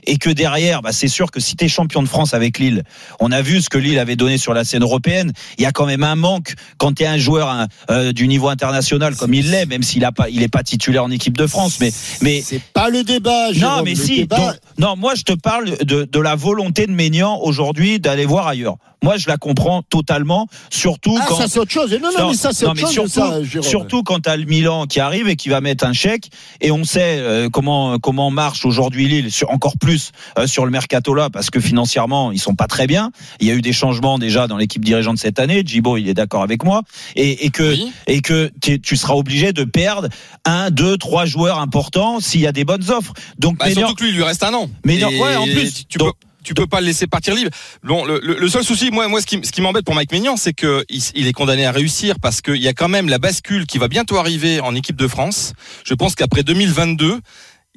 [0.07, 2.83] Et que derrière, bah, c'est sûr que si tu es champion de France avec Lille,
[3.21, 5.33] on a vu ce que Lille avait donné sur la scène européenne.
[5.59, 8.29] Il y a quand même un manque quand tu es un joueur hein, euh, du
[8.29, 11.37] niveau international comme il l'est, même s'il a pas, il est pas titulaire en équipe
[11.37, 11.79] de France.
[11.81, 13.49] Mais, mais c'est pas le débat.
[13.49, 13.85] non, Jérôme.
[13.85, 14.17] mais Le si.
[14.21, 18.27] débat- donc- non, moi je te parle de, de la volonté de Maignan aujourd'hui d'aller
[18.27, 18.77] voir ailleurs.
[19.03, 21.37] Moi, je la comprends totalement, surtout Ah, quand.
[21.37, 21.93] ça c'est autre chose.
[22.03, 23.13] Non, non, mais ça c'est non, autre mais chose.
[23.13, 25.93] surtout, ça, surtout quand tu as le Milan qui arrive et qui va mettre un
[25.93, 26.31] chèque,
[26.63, 29.94] et on sait euh, comment comment marche aujourd'hui Lille, sur, encore plus
[30.39, 33.11] euh, sur le mercato là, parce que financièrement ils sont pas très bien.
[33.41, 35.63] Il y a eu des changements déjà dans l'équipe dirigeante cette année.
[35.65, 36.83] Djibo, il est d'accord avec moi,
[37.17, 37.93] et, et que Oui.
[38.07, 40.09] et que tu seras obligé de perdre
[40.45, 43.13] un, deux, trois joueurs importants s'il y a des bonnes offres.
[43.39, 44.71] Donc Bah, surtout que lui, il lui reste un an.
[44.85, 46.19] Ouais, en plus, tu donc- peux.
[46.45, 47.49] Tu peux pas le laisser partir libre.
[47.85, 50.53] Bon, le, seul souci, moi, moi, ce qui, ce qui m'embête pour Mike Maignan, c'est
[50.53, 53.65] que il, il est condamné à réussir parce qu'il y a quand même la bascule
[53.65, 55.55] qui va bientôt arriver en équipe de France.
[55.87, 57.21] Je pense qu'après 2022, c'est-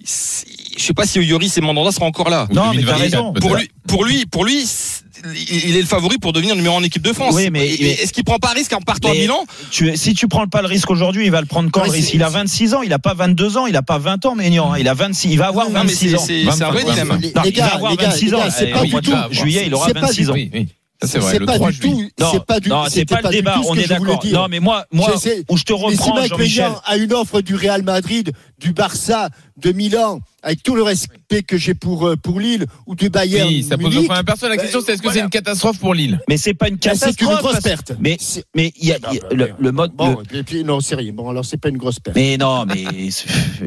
[0.03, 2.47] je sais pas si Yoris et Mandanda seront encore là.
[2.51, 3.33] Non, mais t'as 2024, raison.
[3.33, 4.63] Pour lui, pour lui, pour lui,
[5.51, 7.33] il est le favori pour devenir numéro un en équipe de France.
[7.35, 10.27] Oui, mais- mais- est-ce qu'il prend pas risque en partant à Milan tu, si tu
[10.27, 12.29] prends pas le risque aujourd'hui, il va le prendre quand Ouais, le risque Il a
[12.29, 14.73] 26 ans, il a pas 22 ans, il a pas 20 ans, Maignan.
[14.73, 14.77] hein.
[14.79, 16.23] Il a 26, il va avoir Non, mais 26 c'est ans.
[16.25, 17.19] c'est- un vrai 25, dilemme.
[17.45, 18.39] Il va avoir les gars, 26 les ans.
[18.55, 19.11] c'est Eh, pas du tout.
[19.31, 20.35] Juillet, il aura c'est pas 26 du- ans.
[21.03, 22.09] C'est vrai, le pas 3 du juillet.
[22.17, 22.23] tout.
[22.23, 22.69] Non, C'est pas du.
[22.69, 23.53] non, c'est c'était pas le du débat.
[23.55, 24.25] tout ce On que est d'accord.
[24.31, 25.13] Non, mais moi, moi,
[25.49, 26.71] où je te reprends, Jean-Michel.
[26.85, 31.57] A une offre du Real Madrid, du Barça, de Milan, avec tout le respect que
[31.57, 33.49] j'ai pour, euh, pour Lille ou du Bayern.
[33.49, 34.47] Oui, ça pose Munich, point personne.
[34.49, 36.91] La question, c'est est-ce que c'est une catastrophe pour Lille Mais c'est pas une bah,
[36.93, 37.31] c'est catastrophe.
[37.31, 37.91] une grosse perte.
[37.99, 38.17] Mais,
[38.55, 39.91] mais il y a, il y a le, le mode.
[39.93, 41.11] Bon, le- puis- non, c'est rien.
[41.13, 42.15] Bon, alors c'est pas une grosse perte.
[42.15, 42.85] Mais non, mais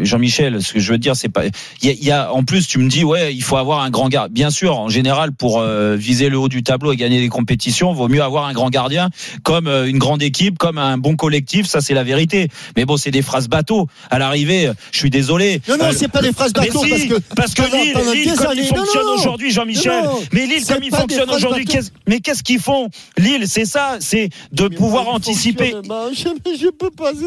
[0.03, 1.45] Jean-Michel, ce que je veux dire, c'est pas.
[1.47, 1.53] Il
[1.87, 3.91] y a, il y a- en plus, tu me dis, ouais, il faut avoir un
[3.91, 4.33] grand gardien.
[4.33, 7.93] Bien sûr, en général, pour euh, viser le haut du tableau et gagner des compétitions,
[7.93, 9.11] vaut mieux avoir un grand gardien,
[9.43, 11.67] comme euh, une grande équipe, comme un bon collectif.
[11.67, 12.49] Ça, c'est la vérité.
[12.77, 13.87] Mais bon, c'est des phrases bateau.
[14.11, 15.61] À l'arrivée, je suis désolé.
[15.69, 17.93] Non, non, Euh, c'est pas des phrases mais si, parce que parce que pendant- Lille,
[17.93, 19.15] pendant Lille, comme années- il non, fonctionne non.
[19.15, 20.05] aujourd'hui, Jean-Michel.
[20.33, 22.89] Mais Lille, comme il pas des fonctionne phrases aujourd'hui, qu'est-ce- mais qu'est-ce qu'ils font?
[23.19, 25.71] Lille, c'est ça, c'est de Mais pouvoir anticiper.
[25.73, 27.13] fonctionnement, Je, je peux pas.
[27.13, 27.25] Je, je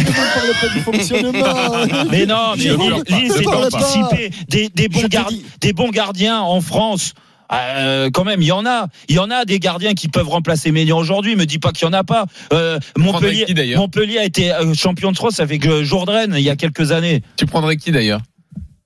[0.00, 2.06] ne parle pas du fonctionnement.
[2.10, 5.88] Mais non, mais Lille, c'est d'anticiper des, des, bons Je te gar- dis- des bons
[5.90, 7.12] gardiens en France.
[7.52, 8.88] Euh, quand même, il y en a.
[9.08, 11.36] Il y en a des gardiens qui peuvent remplacer Ménian aujourd'hui.
[11.36, 12.26] Me dis pas qu'il y en a pas.
[12.52, 16.56] Euh, Montpellier, qui, Montpellier a été euh, champion de France avec Jourdain il y a
[16.56, 17.22] quelques années.
[17.36, 18.20] Tu prendrais qui d'ailleurs?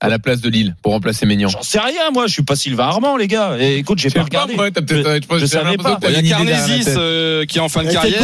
[0.01, 2.25] À la place de Lille pour remplacer Maignan J'en sais rien, moi.
[2.27, 3.55] Je suis pas Sylvain Armand, les gars.
[3.59, 4.55] Et écoute, j'ai pas pas, regardé.
[4.55, 5.99] moi, t'as peut-être- Je- je je savais pas.
[6.09, 8.19] Il y a Carnesis euh, qui est en fin de carrière,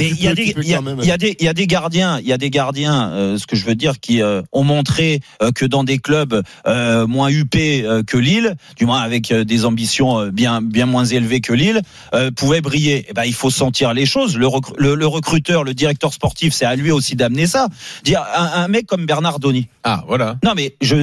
[0.00, 0.98] il y a des, tu peux il y a- quand même.
[1.02, 3.10] il y a des, il y a des gardiens, il y a des gardiens.
[3.10, 6.42] euh, ce que je veux dire, qui euh, ont montré euh, que dans des clubs
[6.66, 10.86] euh, moins huppés euh, que Lille, du moins avec euh, des ambitions euh, bien, bien
[10.86, 11.82] moins élevées que Lille,
[12.14, 13.04] euh, pouvaient briller.
[13.08, 14.36] Eh ben, il faut sentir les choses.
[14.36, 17.68] Le, recru- le, le recruteur, le directeur sportif, c'est à lui aussi d'amener ça.
[18.04, 19.66] Dire un, un mec comme Bernard Donny.
[19.82, 20.35] Ah, voilà.
[20.44, 20.96] Non, mais je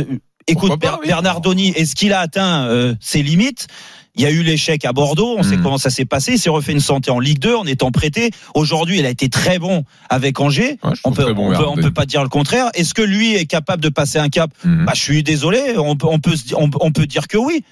[0.48, 1.08] écoute Pourquoi pas, Ber- oui.
[1.08, 1.70] Bernard Donny.
[1.70, 3.68] Est-ce qu'il a atteint euh, ses limites?
[4.16, 5.64] Il y a eu l'échec à Bordeaux, on sait Hmm.
[5.64, 6.34] comment ça s'est passé.
[6.34, 8.30] Il s'est refait une santé en Ligue 2 en étant prêté.
[8.54, 10.78] Aujourd'hui, il a été très bon avec Angers.
[10.84, 12.70] Ouais, On peut, bon, on, peut, Bernard on peut pas dire le contraire.
[12.76, 14.52] Est-ce que lui est capable de passer un cap?
[14.64, 14.86] Mhm.
[14.86, 17.64] bah, Je suis désolé, on, peut- on, peut, on, on peut dire que oui.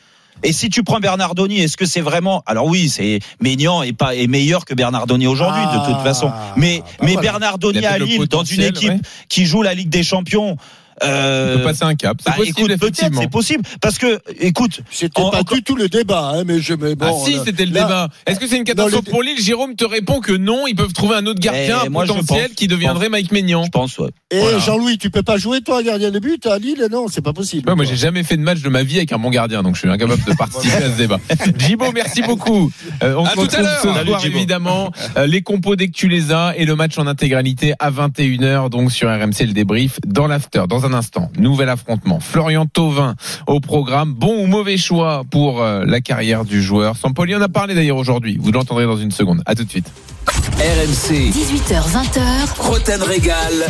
[0.43, 4.15] Et si tu prends Bernardoni, est-ce que c'est vraiment Alors oui, c'est Maignan est pas
[4.15, 6.31] est meilleur que Bernardoni aujourd'hui de toute Ah, façon.
[6.57, 7.21] Mais bah mais voilà.
[7.33, 8.99] Bernardoni à Lille dans une équipe ouais.
[9.29, 10.57] qui joue la Ligue des Champions.
[11.03, 12.17] On Euh, peut passer un cap.
[12.23, 13.21] C'est bah, possible, effectivement.
[13.21, 13.63] c'est possible.
[13.81, 16.73] Parce que, écoute, C'était pas encore- du tout le débat, hein, mais je.
[16.73, 18.09] Mais bon, ah si, c'était le là- débat.
[18.27, 20.93] Est-ce que c'est une catastrophe le- pour Lille Jérôme te répond que non, ils peuvent
[20.93, 22.55] trouver un autre gardien Eh, moi, je potentiel pense.
[22.55, 23.63] qui deviendrait Mike Maignan.
[23.65, 24.09] je pense, ouais.
[24.31, 24.59] Et Voilà.
[24.59, 26.87] Jean-Louis, tu peux pas jouer toi gardien de but à Lille?
[26.91, 27.67] Non, c'est pas possible.
[27.69, 29.75] Ouais, moi, j'ai jamais fait de match de ma vie avec un bon gardien, donc
[29.75, 31.19] je suis incapable de participer à ce débat.
[31.57, 32.71] Jibo, merci beaucoup.
[33.03, 33.65] Euh, on À se tout à retrouve
[33.99, 34.91] ce soir, évidemment.
[35.17, 38.69] Euh, les compos dès que tu les as et le match en intégralité à 21h,
[38.69, 40.63] donc sur RMC le débrief dans l'after.
[40.69, 42.19] Dans un instant, nouvel affrontement.
[42.19, 43.15] Florian Thauvin
[43.47, 44.13] au programme.
[44.13, 46.97] Bon ou mauvais choix pour euh, la carrière du joueur.
[46.97, 47.35] Sampoli?
[47.35, 48.37] En a parlé d'ailleurs aujourd'hui.
[48.39, 49.41] Vous l'entendrez dans une seconde.
[49.45, 49.91] À tout de suite.
[50.27, 53.67] RMC, 18h20h, Roten Régal.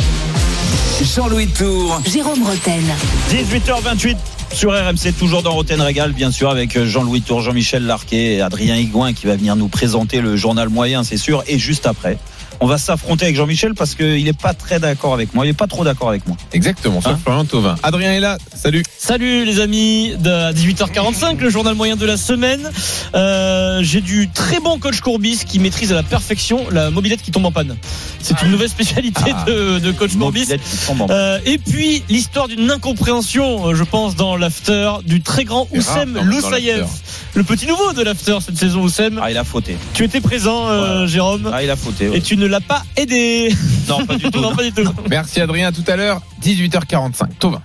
[1.02, 2.00] Jean-Louis Tour.
[2.06, 2.84] Jérôme Roten.
[3.30, 4.16] 18h28
[4.52, 8.76] sur RMC, toujours dans Roten Régal, bien sûr, avec Jean-Louis Tour, Jean-Michel Larquet et Adrien
[8.76, 11.42] Higuin qui va venir nous présenter le journal moyen, c'est sûr.
[11.48, 12.18] Et juste après,
[12.62, 15.44] on va s'affronter avec Jean-Michel parce qu'il est pas très d'accord avec moi.
[15.44, 16.36] Il est pas trop d'accord avec moi.
[16.52, 17.74] Exactement, sur Hein Florian Thauvin.
[17.82, 18.84] Adrien est là, salut.
[18.96, 22.70] Salut les amis, de- à 18h45, le journal moyen de la semaine.
[23.14, 27.30] Euh, J'ai du très bon coach Courbis qui maîtrise à la perfection la mobilette qui
[27.32, 27.76] tombe en panne.
[28.20, 29.44] C'est une nouvelle spécialité Ah.
[29.46, 30.40] de, de coach Courbis.
[30.40, 34.92] Mobilette qui tombe en- Euh, et puis l'histoire d'une incompréhension, euh, je pense, dans l'after
[35.04, 36.86] du très grand Oussem Loussaïev,
[37.34, 38.82] le petit nouveau de l'after cette saison.
[38.82, 39.76] Oussem, Ah, il a fauté.
[39.94, 42.08] tu étais présent, euh, Jérôme, Ah, il a fauté.
[42.08, 42.18] ouais.
[42.18, 43.52] et tu ne l'as pas aidé.
[43.88, 44.40] Non, pas du tout.
[44.40, 44.84] non, pas du tout.
[45.10, 47.28] Merci Adrien, à tout à l'heure, 18h45.
[47.38, 47.62] Thauvin.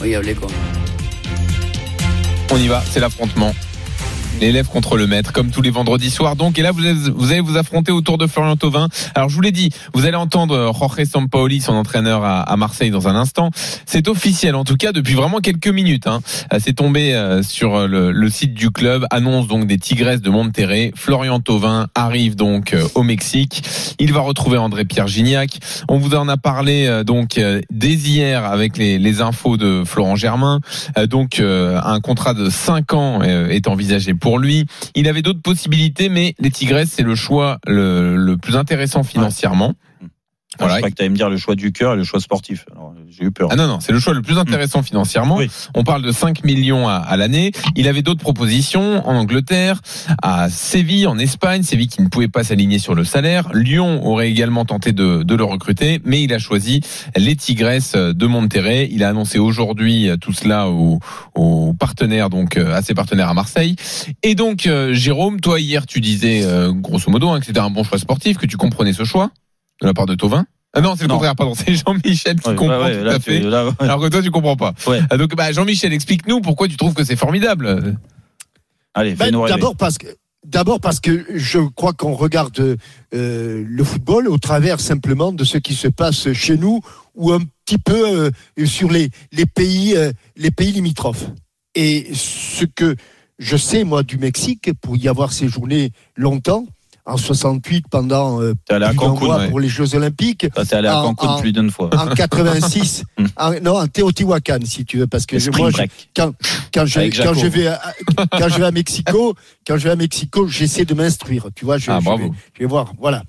[0.00, 0.48] Regardez quoi.
[2.50, 3.54] On y va, c'est l'affrontement.
[4.40, 6.34] L'élève contre le maître, comme tous les vendredis soirs.
[6.34, 8.88] Donc, et là, vous allez vous, allez vous affronter autour de Florian Thauvin.
[9.14, 12.90] Alors, je vous l'ai dit, vous allez entendre Jorge Sampaoli, son entraîneur à, à Marseille,
[12.90, 13.50] dans un instant.
[13.84, 16.06] C'est officiel, en tout cas, depuis vraiment quelques minutes.
[16.06, 16.20] Hein.
[16.54, 19.06] Euh, C'est tombé euh, sur le, le site du club.
[19.10, 20.92] Annonce donc des Tigresses de Monterrey.
[20.94, 23.62] Florian Thauvin arrive donc euh, au Mexique.
[23.98, 25.58] Il va retrouver André-Pierre Gignac.
[25.88, 29.82] On vous en a parlé euh, donc euh, dès hier avec les, les infos de
[29.84, 30.60] Florent Germain.
[30.96, 34.66] Euh, donc euh, un contrat de 5 ans euh, est envisagé pour lui.
[34.94, 39.74] Il avait d'autres possibilités, mais les Tigresses c'est le choix le, plus intéressant financièrement.
[40.58, 40.74] Voilà.
[40.74, 42.66] Je crois que tu allais me dire le choix du cœur et le choix sportif.
[43.08, 43.48] J'ai eu peur.
[43.50, 45.36] Ah non, non, c'est le choix le plus intéressant financièrement.
[45.36, 45.50] Oui.
[45.74, 47.52] On parle de 5 millions à, à l'année.
[47.76, 49.80] Il avait d'autres propositions en Angleterre,
[50.22, 51.62] à Séville, en Espagne.
[51.62, 53.48] Séville qui ne pouvait pas s'aligner sur le salaire.
[53.54, 56.80] Lyon aurait également tenté de, de le recruter, mais il a choisi
[57.16, 58.88] les Tigresses de Monterrey.
[58.90, 60.98] Il a annoncé aujourd'hui tout cela aux,
[61.34, 63.76] aux partenaires, donc euh, à ses partenaires à Marseille.
[64.22, 67.70] Et donc, euh, Jérôme, toi hier, tu disais euh, grosso modo hein, que c'était un
[67.70, 69.30] bon choix sportif, que tu comprenais ce choix
[69.80, 70.44] de la part de Tovin.
[70.72, 71.14] Ah non, c'est le Non.
[71.14, 71.54] contraire, pardon.
[71.54, 73.40] C'est Jean-Michel qui Ouais, comprend ouais, tout là, à fait.
[73.40, 73.72] là, ouais.
[73.80, 74.72] Alors que toi, tu comprends pas.
[74.86, 75.00] Ouais.
[75.10, 77.96] Ah, Donc, bah, Jean-Michel, explique-nous pourquoi tu trouves que c'est formidable.
[78.94, 79.54] Allez, Ben, fais-nous rêver.
[79.56, 80.06] D'abord parce que
[80.46, 82.76] d'abord parce que je crois qu'on regarde
[83.14, 86.80] euh, le football au travers simplement de ce qui se passe chez nous
[87.14, 91.26] ou un petit peu euh, sur les les pays euh, les pays limitrophes.
[91.74, 92.96] Et ce que
[93.38, 96.64] je sais moi du Mexique pour y avoir séjourné longtemps
[97.10, 99.48] en 68 pendant euh, plus d'un Cancun, mois ouais.
[99.48, 101.90] pour les Jeux Olympiques T'es allé à en- Cancun en- plus d'une fois.
[101.96, 103.26] en 86 Hmm.
[103.36, 105.82] en- non en Teotihuacan si tu veux parce que je- moi je-
[106.16, 106.32] quand
[106.72, 107.80] quand je quand vais à,
[108.38, 109.34] quand je vais à Mexico
[109.66, 112.60] quand je vais à Mexico j'essaie de m'instruire tu vois je, Ah, je vais, je
[112.60, 113.22] vais voir voilà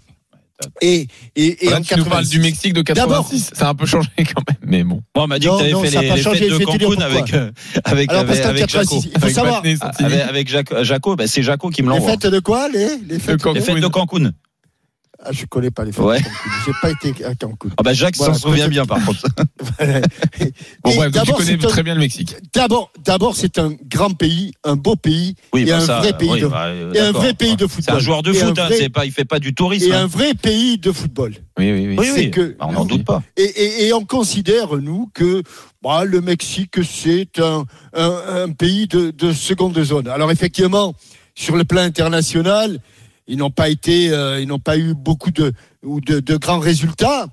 [0.82, 2.30] et et, et Là, en tu nous parles 86.
[2.30, 3.52] du Mexique de 86.
[3.54, 5.02] Ça a un peu changé quand même, mais bon.
[5.16, 6.66] Bon, on m'a dit Non, que t'avais non, fait les, pas les changé, fêtes de
[6.66, 7.52] Cancun avec, euh,
[7.84, 8.96] avec, Alors, avec, avec Jaco.
[9.00, 9.92] 86, il faut Avec savoir Ah.
[10.00, 12.12] Avec, avec Jaco, bah, c'est Jaco qui me les l'envoie.
[12.12, 13.60] fêtes de quoi les les fêtes Cancun.
[13.60, 14.32] Les fêtes de Cancun.
[15.24, 16.20] Ah, je connais pas les fêtes Ouais.
[16.20, 19.04] de Cancun j'ai pas été à Cancun Ah bah Jacques Voilà, s'en souvient bien par
[19.06, 19.24] contre.
[20.84, 22.36] Bon, bref, tu d'abord, connais c'est un- très bien le Mexique.
[22.54, 26.18] d'abord d'abord c'est un grand pays un beau pays Oui, et bah un ça, vrai
[26.18, 28.32] pays oui, de bah, euh, et un vrai pays de C'est football un joueur de
[28.32, 29.92] Et foot, hein, vrai- c'est pas, il fait pas du tourisme.
[29.92, 30.04] et hein.
[30.04, 31.96] un vrai pays de football Oui, oui, oui.
[32.00, 32.32] Oui, c'est oui.
[32.32, 33.22] que- Bah, on n'en doute pas.
[33.38, 35.44] Et, et- et on considère, nous, que
[35.84, 40.08] bah, le Mexique, c'est un, un- un pays de, de seconde zone.
[40.08, 40.94] Alors effectivement,
[41.36, 42.80] sur le plan international,
[43.28, 45.54] ils n'ont pas été, euh, ils n'ont pas eu beaucoup de,
[45.84, 47.28] ou de, de grands résultats.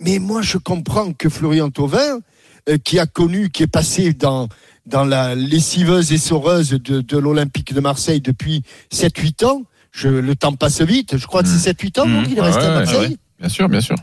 [0.00, 2.20] Mais moi, je comprends que Florian Thauvin,
[2.68, 4.48] euh, qui a connu, qui est passé dans
[4.84, 10.34] dans la lessiveuse et soreuse de, de l'Olympique de Marseille depuis 7-8 ans, je, le
[10.34, 12.30] temps passe vite, je crois que c'est 7-8 ans, donc Mmh.
[12.32, 13.16] il est Ah resté ouais, à Marseille ouais.
[13.38, 13.94] Bien sûr, bien sûr.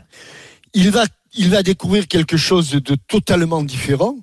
[0.72, 4.16] il va, il va découvrir quelque chose de totalement différent.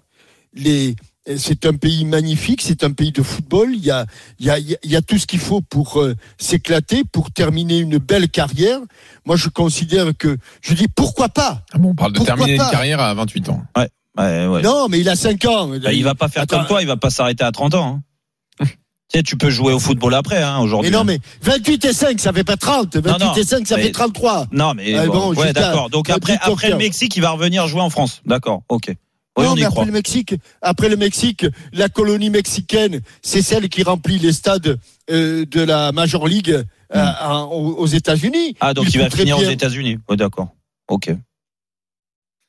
[0.56, 0.96] Les,
[1.36, 3.72] c'est un pays magnifique, c'est un pays de football.
[3.74, 4.06] Il y a,
[4.40, 7.80] il y a, il y a tout ce qu'il faut pour euh, s'éclater, pour terminer
[7.80, 8.80] une belle carrière.
[9.26, 11.64] Moi, je considère que, je dis pourquoi pas?
[11.74, 13.62] Ah bon, on parle de Pourquoi terminer une carrière à 28 ans.
[13.76, 13.90] Ouais,
[14.48, 14.62] ouais.
[14.62, 15.68] Non, mais il a 5 ans.
[15.68, 18.02] Bah, il va pas faire Attends, comme toi, il va pas s'arrêter à 30 ans.
[18.60, 18.66] hein.
[19.10, 20.92] tu sais, tu peux jouer au football après, hein, aujourd'hui.
[20.92, 22.96] Mais non, mais 28 et 5, ça fait pas 30.
[22.98, 24.48] 28 non, et 5, ça mais- fait 33.
[24.52, 25.90] Non, mais Ah, bon, bon, ouais, d'accord.
[25.90, 26.78] Donc après, 10 après le.
[26.78, 28.22] Mexique, il va revenir jouer en France.
[28.26, 28.94] D'accord, ok.
[29.46, 29.86] Non, mais après croit.
[29.86, 35.46] le Mexique, après le Mexique, la colonie mexicaine, c'est celle qui remplit les stades euh,
[35.46, 36.52] de la Major League
[36.96, 38.56] euh, en- aux aux États-Unis.
[38.60, 39.98] Ah, donc il, va finir aux États-Unis.
[40.10, 40.50] Oui, d'accord.
[40.88, 41.12] Ok.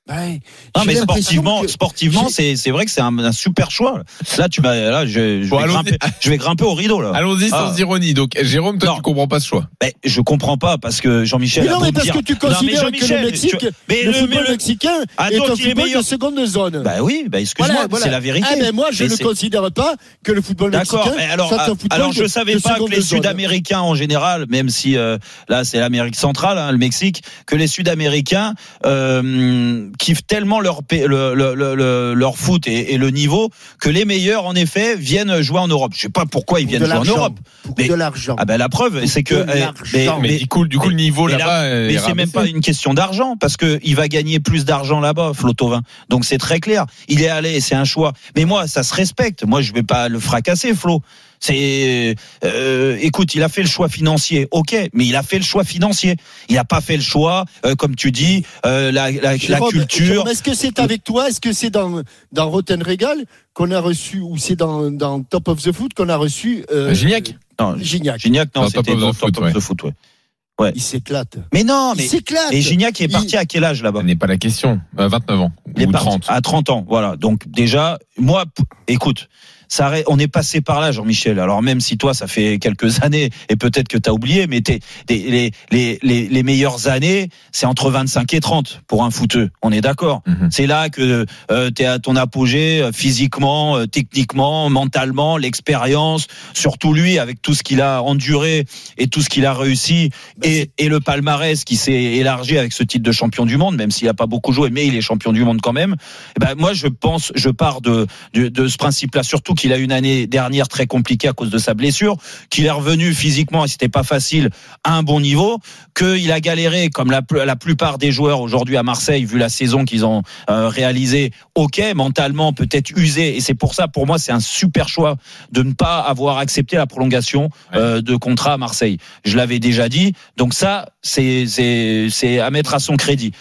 [0.08, 0.40] Ouais.
[0.76, 4.02] Non, mais sportivement, que- sportivement, c'est c'est vrai que c'est un, un super choix.
[4.38, 5.74] Là, tu m'as, là, je, je, Bon, vais allons-y.
[5.74, 7.12] grimper, je vais grimper au rideau là.
[7.14, 7.70] Allons-y Ah.
[7.72, 8.14] sans ironie.
[8.14, 8.96] Donc, Jérôme, toi, Non.
[8.96, 9.64] tu comprends pas ce choix.
[9.80, 11.64] Ben, je comprends pas parce que Jean-Michel.
[11.64, 14.02] Mais non, mais parce dire- que tu Non, mais considères que le Mexique, tu- mais
[14.02, 16.00] le le- football mais le- mexicain Ah, est un football meilleur.
[16.02, 16.82] de seconde zone.
[16.82, 18.04] Bah oui, bah excuse-moi, Voilà, voilà.
[18.06, 18.46] c'est la vérité.
[18.50, 19.94] Ah ben moi, je Mais ne c'est- considère pas
[20.24, 22.78] que le football D'accord, mexicain mais alors, soit un ah, football alors je savais pas
[22.78, 23.02] que les.
[23.02, 25.18] Sud-Américains en général, même si euh,
[25.48, 28.54] là c'est l'Amérique centrale, hein, le Mexique, que les Sud-Américains
[28.86, 33.90] euh, kiffent tellement leur le, le- le- le- leur foot et, et le niveau que
[33.90, 35.92] les meilleurs en effet viennent jouer en Europe.
[35.94, 37.16] Je sais pas pourquoi ils Pour viennent jouer en l'argent.
[37.16, 37.38] Europe.
[37.64, 38.36] Pour Mais- de l'argent.
[38.38, 39.46] Ah ben la preuve, c'est que de
[39.94, 40.08] eh.
[40.22, 42.60] Mais, du coup, du coup, le niveau mais là-bas, là- mais c'est même pas une
[42.60, 45.82] question d'argent parce que il va gagner plus d'argent là-bas, Flotovin.
[46.08, 46.86] Donc c'est très clair.
[47.08, 48.12] Il est allé, c'est un choix.
[48.36, 49.44] Mais moi, ça se respecte.
[49.44, 51.02] Moi, je vais pas le fracasser, Flo.
[51.40, 55.44] C'est, euh, écoute, il a fait le choix financier, ok, mais il a fait le
[55.44, 56.16] choix financier.
[56.48, 60.06] Il n'a pas fait le choix, euh, comme tu dis, euh, la, la, la culture.
[60.06, 63.24] Jérôme, Est-ce que c'est avec toi Est-ce que c'est dans, dans Rotten Regal
[63.54, 66.94] qu'on a reçu, ou c'est dans, dans Top of the Foot qu'on a reçu euh,
[66.94, 68.20] Gignac Non, Gignac.
[68.20, 69.50] Gignac, non, Dans Top c'était of the dans Foot, Top ouais.
[69.50, 70.72] of the Foot, ouais.
[70.74, 71.38] Il s'éclate.
[71.52, 72.52] Mais non, Il mais s'éclate.
[72.52, 74.00] et Gignac est Il- parti à quel âge là-bas?
[74.00, 74.80] Ce n'est pas la question.
[74.98, 76.24] Euh, 29 ans Il est ou parti 30.
[76.28, 77.16] à 30 ans, voilà.
[77.16, 78.44] Donc déjà, moi,
[78.88, 79.28] écoute,
[79.68, 81.38] ça, on est passé par là, Jean-Michel.
[81.38, 84.60] Alors même si toi, ça fait quelques années et peut-être que tu as oublié, mais
[84.60, 89.50] t'es- les, les, les, les meilleures années, c'est entre 25 et 30 pour un footeux.
[89.62, 90.22] On est d'accord.
[90.26, 90.48] Mhm.
[90.50, 96.26] C'est là que euh, tu es à ton apogée euh, physiquement, euh, techniquement, mentalement, l'expérience,
[96.54, 98.64] surtout lui avec tout ce qu'il a enduré
[98.96, 100.10] et tout ce qu'il a réussi
[100.42, 103.90] et, et le palmarès qui s'est élargi avec ce titre de champion du monde, même
[103.90, 105.96] s'il a pas beaucoup joué, mais il est champion du monde quand même.
[106.36, 109.76] Eh ben moi je pense, je pars de de, de ce principe-là, surtout qu'il a
[109.76, 112.16] une année dernière très compliquée à cause de sa blessure,
[112.48, 114.50] qu'il est revenu physiquement et c'était pas facile
[114.84, 115.58] à un bon niveau,
[115.94, 119.84] qu'il a galéré comme la, la plupart des joueurs aujourd'hui à Marseille, vu la saison
[119.84, 121.32] qu'ils ont euh, réalisée.
[121.54, 125.16] Ok, mentalement peut-être usé et c'est pour ça pour moi c'est un super choix
[125.52, 128.98] de ne pas avoir accepté la prolongation euh, de contrat à Marseille.
[129.24, 133.32] Je l'avais déjà dit, donc ça c'est c'est c'est à mettre à son crédit.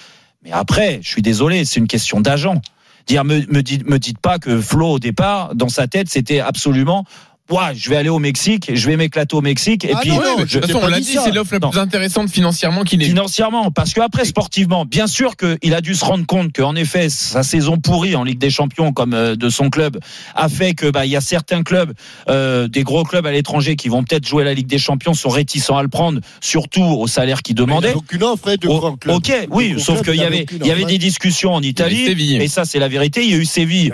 [0.44, 2.62] Mais après, je suis désolé, c'est une question d'agent.
[3.08, 7.06] Dire, me, me me dites pas que Flo au départ, dans sa tête, c'était absolument,
[7.50, 10.18] ouais, je vais aller au Mexique, je vais m'éclater au Mexique, et Ah puis non,
[10.22, 11.70] non, je façon, on l'a dit c'est l'offre la Non.
[11.70, 13.06] plus intéressante financièrement qu'il ait.
[13.06, 17.10] financièrement, parce que après sportivement, bien sûr qu'il a dû se rendre compte qu'en effet
[17.10, 19.98] sa saison pourrie en Ligue des Champions comme euh, de son club
[20.36, 21.94] a fait que bah il y a certains clubs,
[22.30, 25.30] euh, des gros clubs à l'étranger qui vont peut-être jouer la Ligue des Champions sont
[25.30, 27.94] réticents à le prendre, surtout au salaire qu'ils Il demandaient.
[27.94, 29.16] aucune offre hein, de Oh, club.
[29.16, 32.06] ok, oui, sauf qu'il y avait, il y avait des discussions en Italie,
[32.42, 33.24] et ça c'est la vérité.
[33.24, 33.92] Il y a eu Séville.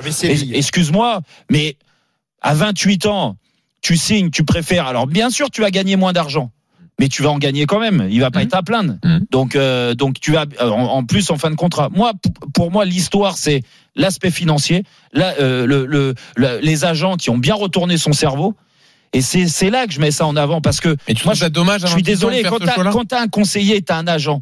[0.53, 1.77] Excuse-moi, mais
[2.41, 3.37] à 28 ans,
[3.83, 4.87] tu signes, tu préfères.
[4.87, 6.49] Alors bien sûr, tu vas gagner moins d'argent.
[6.99, 8.07] Mais tu vas en gagner quand même.
[8.11, 8.45] Il va pas Mhm.
[8.45, 8.95] être à plaindre.
[9.03, 9.25] Mhm.
[9.31, 11.89] Donc, euh, donc tu vas en, en plus en fin de contrat.
[11.91, 12.13] Moi,
[12.53, 13.63] pour moi, l'histoire c'est
[13.95, 14.83] l'aspect financier,
[15.17, 18.55] euh, le, le- le- les agents qui ont bien retourné son cerveau.
[19.11, 21.33] Et c'est c'est là que je mets ça en avant parce que Mais tu moi,
[21.35, 22.43] ça dommage je suis 28 ans de désolé,
[22.91, 24.41] quand t'as un conseiller, t'as un agent.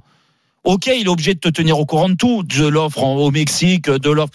[0.65, 3.89] Ok, il est obligé de te tenir au courant de tout, de l'offre au Mexique,
[3.89, 4.33] de l'offre.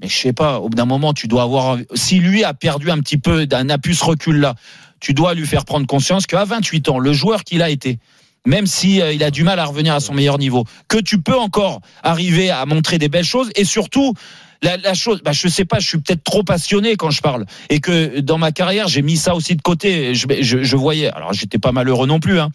[0.00, 1.78] Mais je sais pas, au bout d'un moment, tu dois avoir.
[1.94, 4.54] Si lui a perdu un petit peu, d'un a pu ce recul là,
[5.00, 7.98] tu dois lui faire prendre conscience qu'à 28 ans, le joueur qu'il a été,
[8.46, 11.20] même si euh, il a du mal à revenir à son meilleur niveau, que tu
[11.20, 14.14] peux encore arriver à montrer des belles choses et surtout.
[14.62, 17.78] La, chose, bah, je sais pas, je suis peut-être trop passionné quand je parle et
[17.78, 20.14] que dans ma carrière j'ai mis ça aussi de côté.
[20.14, 22.48] Je voyais, alors j'étais pas malheureux non plus, hein,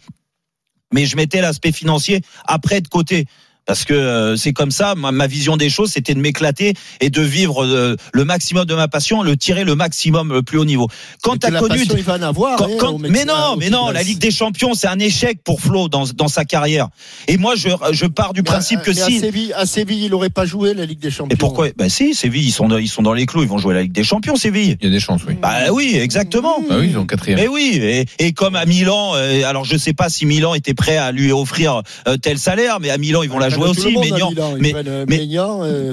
[0.92, 3.26] mais je mettais l'aspect financier après de côté.
[3.64, 7.10] Parce que euh, c'est comme ça, ma, ma vision des choses, c'était de m'éclater et
[7.10, 10.64] de vivre euh, le maximum de ma passion, le tirer le maximum le plus haut
[10.64, 10.88] niveau.
[11.22, 12.56] Quand Mais tu as que la connu, passion, il va en avoir.
[12.56, 15.38] quand- hein, quand- au mais non, mais non, la Ligue des Champions, c'est un échec
[15.44, 16.88] pour Flo dans, dans sa carrière.
[17.28, 19.20] Et moi, je, je pars du Mais principe à- que mais à si.
[19.20, 21.32] Séville, à Séville, il n'aurait pas joué la Ligue des Champions.
[21.32, 21.68] Et pourquoi?
[21.76, 23.82] Ben si, Séville, ils sont, dans, ils sont dans les clous, ils vont jouer la
[23.82, 24.76] Ligue des Champions, Séville.
[24.80, 25.34] Il y a des chances, oui.
[25.40, 26.56] Bah oui, exactement.
[26.68, 27.38] Bah oui, ils ont quatrième.
[27.38, 30.74] Mais oui, et, et comme à Milan, euh, alors je sais pas si Milan était
[30.74, 33.96] prêt à lui offrir euh, tel salaire, mais à Milan ils vont la Tout aussi.
[33.96, 34.30] Maignan.
[34.30, 34.54] Milan.
[34.56, 35.92] Ils mais- euh, mais- Maignan, euh,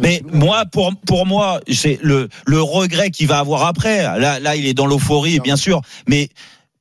[0.00, 4.02] Mais moi, pour pour moi, c'est le le regret qu'il va avoir après.
[4.02, 6.28] Là, là, il est dans l'euphorie, bien sûr, mais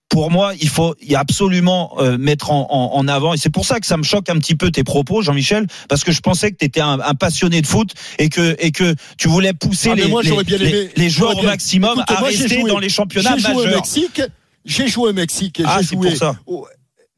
[0.09, 3.37] pour moi, il faut il y a absolument euh, mettre en, en, en avant et
[3.37, 6.11] c'est pour ça que ça me choque un petit peu tes propos, Jean-Michel, parce que
[6.11, 9.29] je pensais que tu étais un, un passionné de foot et que et que tu
[9.29, 12.79] voulais pousser Ah, les, moi, les, joueurs au maximum Écoute, à moi, rester joué- dans
[12.79, 13.75] les championnats J'ai joué au majeurs.
[13.77, 14.21] Mexique.
[14.65, 15.59] J'ai joué au Mexique.
[15.59, 16.35] et Ah, joué pour ça.
[16.45, 16.67] au-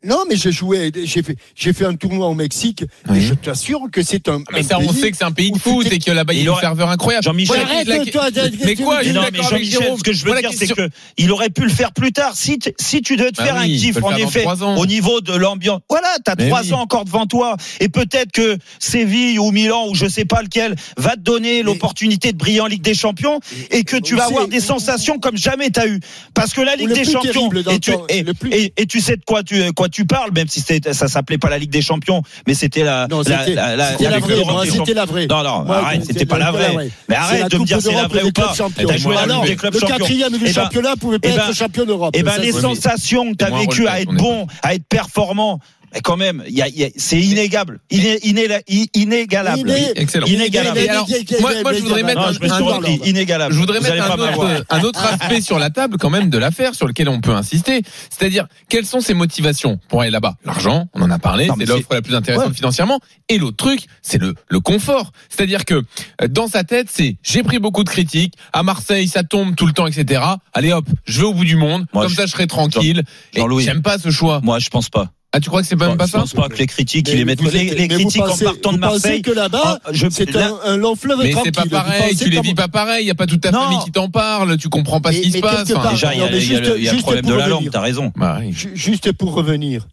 [0.06, 0.92] Non, mais j'ai joué.
[1.06, 2.84] J'ai fait, j'ai fait un tournoi au Mexique.
[3.10, 3.18] Oui.
[3.18, 4.39] Et je t'assure que c'est un.
[4.52, 6.44] Mais un ça, on sait que c'est un pays de foot et que là-bas, il
[6.44, 7.24] y a une ferveur incroyable.
[7.24, 9.98] Jean-Michel, Voilà, Arrête, la- toi, t'as- Mais quoi, suis non, mais Jean-Michel, Jérôme.
[9.98, 12.34] ce que je veux dire, c'est que il aurait pu le faire plus tard.
[12.36, 14.46] Si, t- si tu devais te Bah faire oui, un kiff, en effet,
[14.78, 15.82] au niveau de l'ambiance.
[15.89, 16.74] Voilà, t'as Mais trois oui.
[16.74, 17.56] ans encore devant toi.
[17.80, 22.32] Et peut-être que Séville ou Milan ou je sais pas lequel va te donner l'opportunité
[22.34, 23.39] de briller en Ligue des Champions
[23.72, 26.00] et que tu vas avoir des sensations comme jamais t'as eu.
[26.34, 27.50] Parce que la Ligue des Champions,
[27.82, 31.49] tu, et tu sais de quoi tu, quoi tu parles, même si ça s'appelait pas
[31.49, 34.36] la Ligue des Champions, mais c'était la, Non, la, c'était la, vraie.
[34.36, 34.95] d'Europe moi, des C'était Champions.
[34.95, 35.27] la vraie.
[35.27, 36.89] Non, non, Moi, arrête, c'était pas la vraie.
[37.08, 38.43] Mais arrête de me dire c'est la vraie ou pas.
[38.43, 38.88] clubs champions.
[38.88, 41.29] T'as joué la Alors, Ligue des clubs le quatrième du Eh ben, championnat pouvait pas
[41.32, 42.15] eh ben, être champion d'Europe.
[42.17, 44.86] eh ben, les sensations que tu as C'est moins vécues à être bon, à être
[44.88, 45.60] performant,
[45.93, 48.62] Mais quand même, il y a, il y a- c'est inégable, Iné- inéla-
[48.95, 49.60] inégalable.
[49.69, 50.25] Iné- Excellent.
[50.25, 50.77] Inégalable.
[50.79, 51.08] Et alors,
[51.39, 53.53] moi, moi, je voudrais mettre Non, un, je me suis un- repris, inégalable.
[53.53, 54.49] Je voudrais Vous mettre allez un pas m'avoir.
[54.60, 57.34] autre, un autre aspect sur la table quand même de l'affaire sur lequel on peut
[57.36, 57.82] insister.
[58.10, 60.36] C'est-à-dire, quelles sont ses motivations pour aller là-bas?
[60.45, 62.53] L'argent, on en a parlé, c'est l'offre la plus intéressante Ouais.
[62.56, 62.99] financièrement.
[63.29, 65.12] Et l'autre truc, c'est le, le confort.
[65.29, 68.34] C'est-à-dire que euh, dans sa tête, c'est j'ai pris beaucoup de critiques.
[68.51, 70.21] À Marseille, ça tombe tout le temps, etc.
[70.53, 71.86] Allez hop, je vais au bout du monde.
[71.93, 73.04] Moi, comme je- ça, je serai tranquille.
[73.35, 73.63] Et Jean-Louis.
[73.63, 74.41] J'aime pas ce choix.
[74.44, 75.12] Moi, je pense pas.
[75.36, 77.10] Ah, tu crois que c'est pas même pas je ça pense pas que les critiques,
[77.10, 77.42] ils les mettent.
[77.42, 79.23] vous Les, critiques pensez- en partant de Marseille.
[79.23, 82.29] que là-bas, Ah, je- c'est là- un, un long fleuve Mais c'est pas pareil, tu
[82.29, 84.69] les vis pas pareil, il y a pas toute ta famille qui t'en parle, tu
[84.69, 85.67] comprends pas ce qui se passe.
[85.67, 87.54] Déjà, il y a, Non, mais il y a le, problème de pour la langue,
[87.58, 87.71] revenir.
[87.71, 88.13] t'as raison.
[88.15, 88.42] Bah
[88.75, 89.88] Juste pour revenir,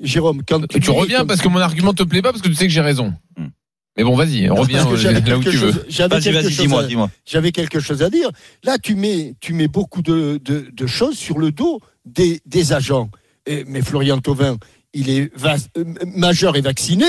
[0.00, 2.48] Jérôme, quand tu, Tu reviens comme- parce que mon argument te plaît pas parce que
[2.48, 3.14] tu sais que j'ai raison.
[3.36, 3.46] Hmm.
[3.96, 5.72] Mais bon, vas-y, reviens euh, j'avais là où tu veux.
[5.72, 7.10] chose- j'avais Vas-y, quelque vas-y, chose dis-moi, à- dis-moi.
[7.26, 8.28] J'avais quelque chose à dire.
[8.64, 12.72] Là, tu mets, tu mets beaucoup de, de, de choses sur le dos des, des
[12.72, 13.08] agents.
[13.46, 14.56] Et- mais Florian Thauvin,
[14.94, 15.84] il est euh,
[16.14, 17.04] majeur et vacciné.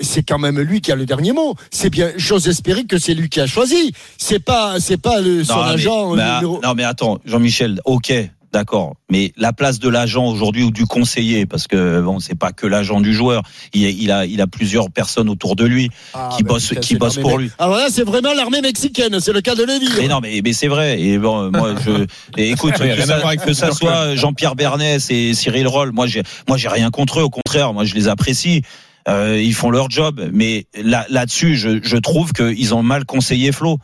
[0.00, 1.54] C'est quand même lui qui a le dernier mot.
[1.70, 3.92] C'est bien, j'ose espérer que c'est lui qui a choisi.
[4.18, 6.14] C'est pas, c'est pas le, son Non, agent.
[6.14, 8.12] mais, euh, ah, numéro- non, mais attends, Jean-Michel, ok,
[8.52, 8.96] d'accord.
[9.10, 12.66] Mais la place de l'agent aujourd'hui ou du conseiller, parce que bon, c'est pas que
[12.66, 13.42] l'agent du joueur.
[13.72, 16.80] Il, il a, il a plusieurs personnes autour de lui Ah, qui ben, bossent, putain,
[16.80, 17.50] qui bossent pour lui.
[17.58, 19.20] Alors là, c'est vraiment l'armée mexicaine.
[19.20, 19.96] C'est le cas de le dire.
[19.98, 21.00] Mais non, mais, mais c'est vrai.
[21.00, 22.06] Et bon, moi, je,
[22.40, 26.22] et écoute, Oui, que ça, que ça soit Jean-Pierre Bernès et Cyril Roll, moi, j'ai,
[26.46, 27.24] moi, j'ai rien contre eux.
[27.24, 28.62] Au contraire, moi, je les apprécie.
[29.08, 30.28] Euh, ils font leur job.
[30.32, 33.78] Mais là, là-dessus, je, je trouve qu'ils ont mal conseillé Flo.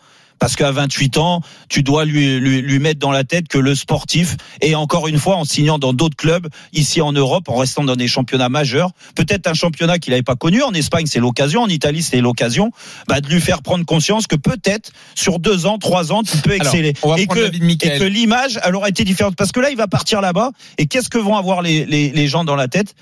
[0.44, 1.40] Parce qu'à 28 ans,
[1.70, 5.16] tu dois lui, lui, lui mettre dans la tête que le sportif, et encore une
[5.18, 8.90] fois, en signant dans d'autres clubs, ici en Europe, en restant dans des championnats majeurs,
[9.14, 10.62] peut-être un championnat qu'il n'avait pas connu.
[10.62, 11.62] En Espagne, c'est l'occasion.
[11.62, 12.72] En Italie, c'est l'occasion
[13.08, 16.52] bah, de lui faire prendre conscience que peut-être, sur deux ans, trois ans, tu peux
[16.52, 16.92] exceller.
[17.16, 19.36] et, que, et l'image, elle aura été différente.
[19.36, 22.26] Parce que là, il va partir là-bas, et qu'est-ce que vont avoir les, les, les
[22.26, 22.94] gens dans la tête?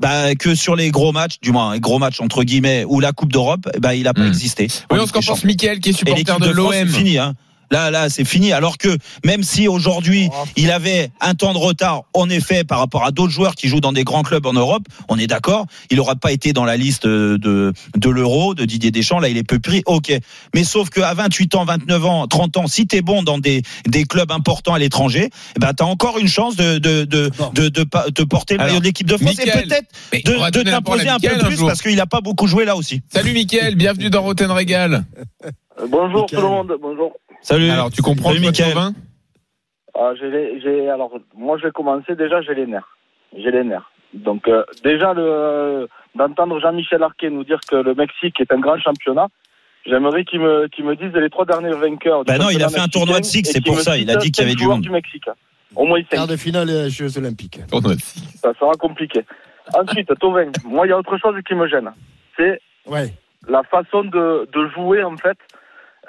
[0.00, 3.12] Bah, que sur les gros matchs, du moins les gros matchs entre guillemets, ou la
[3.12, 4.28] Coupe d'Europe, bah, il a pas Hmm.
[4.28, 4.66] existé.
[4.90, 5.44] Oui, Ligue se qu'en pense.
[5.44, 6.88] Mickaël qui est supporter de de l'OM.
[6.88, 7.34] fini, hein.
[7.70, 8.52] Là, là, c'est fini.
[8.52, 13.04] Alors que même si aujourd'hui il avait un temps de retard, en effet, par rapport
[13.04, 15.66] à d'autres joueurs qui jouent dans des grands clubs en Europe, on est d'accord.
[15.90, 19.20] Il n'aura pas été dans la liste de de l'Euro de Didier Deschamps.
[19.20, 19.82] Là, il est peu pris.
[19.86, 20.12] Ok.
[20.54, 24.04] Mais sauf qu'à 28 ans, 29 ans, 30 ans, si t'es bon dans des des
[24.04, 28.56] clubs importants à l'étranger, eh ben t'as encore une chance de de de de, porter
[28.56, 29.88] le maillot de l'équipe de France et peut-être
[30.24, 33.02] de, à t'imposer un peu un plus parce qu'il a pas beaucoup joué là aussi.
[33.12, 35.04] Salut Mickaël, bienvenue dans Roten Régal.
[35.88, 36.40] Bonjour Mickaël.
[36.40, 37.12] tout le monde, bonjour.
[37.42, 37.70] Salut.
[37.70, 38.76] Alors, tu comprends Salut, Mickaël.
[40.22, 42.14] Les- j'ai, alors, moi, je vais commencer.
[42.14, 42.96] Déjà, j'ai les nerfs.
[43.36, 43.90] J'ai les nerfs.
[44.14, 48.78] Donc, euh, déjà, le, d'entendre Jean-Michel Arquet nous dire que le Mexique est un grand
[48.78, 49.28] championnat,
[49.86, 52.24] j'aimerais qu'il me, qu'il me dise les trois derniers vainqueurs.
[52.24, 54.30] Bah non, il a fait un tournoi de six, c'est pour ça, il a dit
[54.32, 54.80] qu'il y avait du monde.
[54.82, 55.26] du Mexique.
[55.76, 57.60] Au moins Quart de finale des Jeux Olympiques.
[57.70, 59.24] Tournoi de Ça sera compliqué.
[59.74, 61.90] Ensuite, Tovin, moi, il y a autre chose qui me gêne.
[62.36, 63.14] C'est Ouais.
[63.48, 65.38] la façon de, de jouer en fait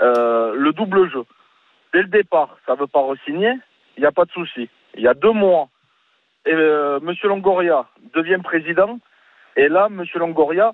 [0.02, 1.24] euh, le double jeu.
[1.94, 3.54] Dès le départ, ça veut pas re-signer,
[3.98, 4.70] il n'y a pas de souci.
[4.96, 5.68] Il y a deux mois,
[6.46, 9.00] et, euh, Longoria devient président,
[9.56, 10.74] et là, Monsieur Longoria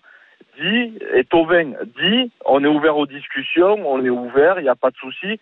[0.59, 4.75] dit, et Tovin dit, on est ouvert aux discussions, on est ouvert, il n'y a
[4.75, 5.39] pas de souci.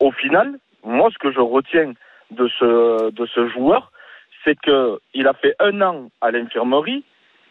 [0.00, 1.92] Au final, moi, ce que je retiens
[2.30, 3.92] de ce, de ce joueur,
[4.44, 7.04] c'est que il a fait un an à l'infirmerie,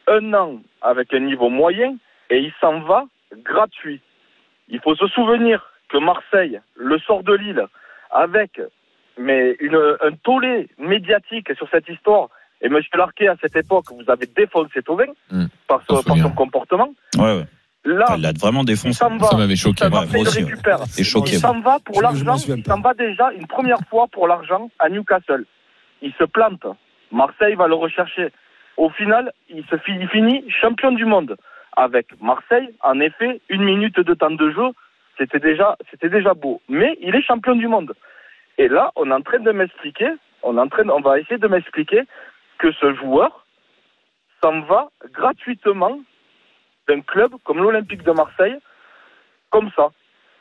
[0.07, 1.95] un an avec un niveau moyen,
[2.30, 3.05] et il s'en va
[3.43, 4.01] gratuit.
[4.70, 7.65] Il faut se souvenir que Marseille le sort de Lille
[8.11, 8.61] avec
[9.17, 12.30] mais une, un tollé médiatique sur cette histoire.
[12.61, 15.45] Et Monsieur Larquet, à cette époque, vous avez défoncé Tauvin Hmm.
[15.67, 16.89] par, son- par son comportement.
[17.17, 17.43] Ouais, ouais.
[17.86, 18.93] Là, Il l'a vraiment défoncé.
[18.93, 19.28] s'en va.
[19.28, 19.78] Ça m'avait choqué.
[19.80, 20.49] Ça, Ouais, Marseille moi le aussi, ouais.
[20.51, 20.80] récupère.
[20.97, 21.32] Et choqué.
[21.34, 22.36] Il s'en va pour l'argent.
[22.47, 25.45] Il s'en va déjà une première fois pour l'argent à Newcastle.
[26.01, 26.65] Il se plante.
[27.11, 28.30] Marseille va le rechercher.
[28.78, 31.36] Au final, il se fi- il finit champion du monde
[31.76, 32.70] avec Marseille.
[32.82, 34.70] En effet, une minute de temps de jeu,
[35.17, 36.61] c'était déjà, c'était déjà beau.
[36.70, 37.93] Mais il est champion du monde.
[38.57, 40.09] Et là, on est en train de m'expliquer,
[40.43, 42.03] on est en train, on va essayer de m'expliquer
[42.57, 43.45] que ce joueur
[44.41, 45.99] s'en va gratuitement
[46.88, 48.57] d'un club comme l'Olympique de Marseille,
[49.49, 49.89] comme ça.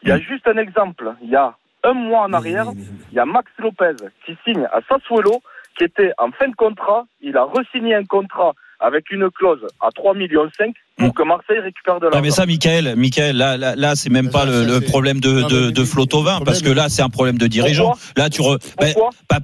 [0.02, 1.12] Il y a juste un exemple.
[1.22, 2.66] Il y a un mois en arrière,
[3.10, 5.42] il y a Max Lopez qui signe à Sassuolo,
[5.76, 7.06] qui était en fin de contrat.
[7.20, 11.58] Il a re-signé un contrat avec une clause à 3 millions 5 pour que Marseille
[11.58, 12.22] récupère de l'argent.
[12.22, 15.42] mais ça, Michael, Michael, là, là, là, c'est même pas Ça, le, le problème de,
[15.48, 17.94] de, de Flotovin, parce que là, c'est un problème de dirigeant.
[18.16, 18.94] Là, tu re, ben,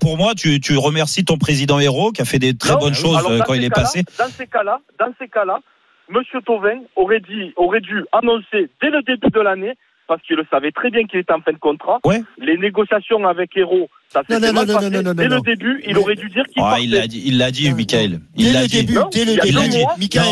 [0.00, 2.94] pour moi, tu, tu remercies ton président Hérault qui a fait des très Non, bonnes
[2.94, 4.04] choses alors, euh, quand il est passé.
[4.18, 5.60] Dans ces cas-là, dans ces cas-là,
[6.08, 9.74] Monsieur Tauvin aurait dit, aurait dû annoncer dès le début de l'année
[10.06, 11.98] parce qu'il le savait très bien qu'il était en fin de contrat.
[12.04, 12.22] Ouais.
[12.38, 14.90] Les négociations avec Hérault, ça non, mal non, passé.
[14.90, 15.36] non, non, non, Dès non.
[15.36, 16.84] le début, il aurait dû dire qu'il Ah, partait.
[16.84, 18.20] il l'a dit, il l'a dit, Michael.
[18.36, 18.84] Il l'a le dit.
[18.84, 19.84] début, Non, dès le il y a début, deux deux dit.
[19.98, 20.24] Michael.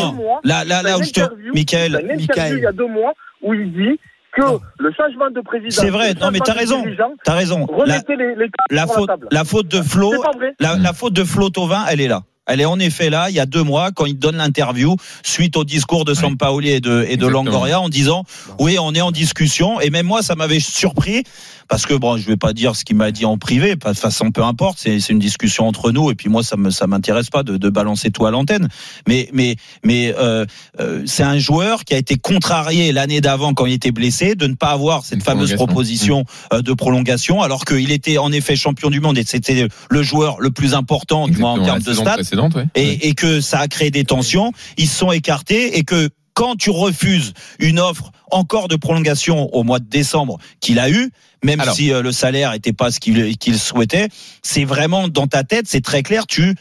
[0.43, 1.21] Là, là, là où je te,
[1.53, 2.57] Michael, Michael.
[2.57, 3.99] il y a deux mois où il dit
[4.35, 4.41] que
[4.79, 5.69] le changement de président.
[5.69, 6.83] C'est vrai, non, mais t'as raison.
[7.23, 7.67] t'as raison.
[7.85, 10.55] La, les, les la faute, la la faute de Flo, C'est pas vrai.
[10.59, 12.21] la, la faute de Flo Thauvin, elle est là.
[12.45, 15.55] Elle est en effet là, il y a deux mois, quand il donne l'interview, suite
[15.55, 17.27] au discours de Sampaoli et de, et de.
[17.33, 18.25] Longoria, en disant,
[18.59, 21.23] oui, on est en discussion, et même moi, ça m'avait surpris,
[21.67, 23.97] parce que bon, je vais pas dire ce qu'il m'a dit en privé, de toute
[23.97, 27.29] façon, peu importe, c'est une discussion entre nous, et puis moi, ça me, ça m'intéresse
[27.29, 28.67] pas de, de balancer tout à l'antenne.
[29.07, 30.45] Mais, mais, mais, euh,
[30.79, 34.47] euh, c'est un joueur qui a été contrarié l'année d'avant quand il était blessé, de
[34.47, 38.55] ne pas avoir cette Une fameuse proposition euh, de prolongation, alors qu'il était en effet
[38.55, 39.17] champion du monde.
[39.17, 42.65] Et c'était le joueur le plus important, du moins en termes de stats précédente, ouais.
[42.75, 44.51] et, et que ça a créé des tensions.
[44.77, 49.63] Ils se sont écartés et que quand tu refuses une offre encore de prolongation au
[49.63, 51.11] mois de décembre qu'il a eu,
[51.43, 51.75] même Alors.
[51.75, 54.09] si euh, le salaire était pas ce qu'il souhaitait,
[54.41, 56.55] c'est vraiment dans ta tête, c'est très clair, tu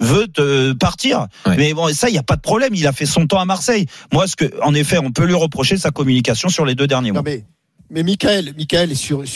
[0.00, 1.26] veux te partir.
[1.46, 1.56] Ouais.
[1.56, 2.74] Mais bon, ça, il n'y a pas de problème.
[2.74, 3.86] Il a fait son temps à Marseille.
[4.12, 7.10] Moi, ce que, en effet, on peut lui reprocher sa communication sur les deux derniers
[7.10, 7.22] mois.
[7.22, 7.44] Non, mais,
[7.90, 9.26] mais Michael, Michael sur, là,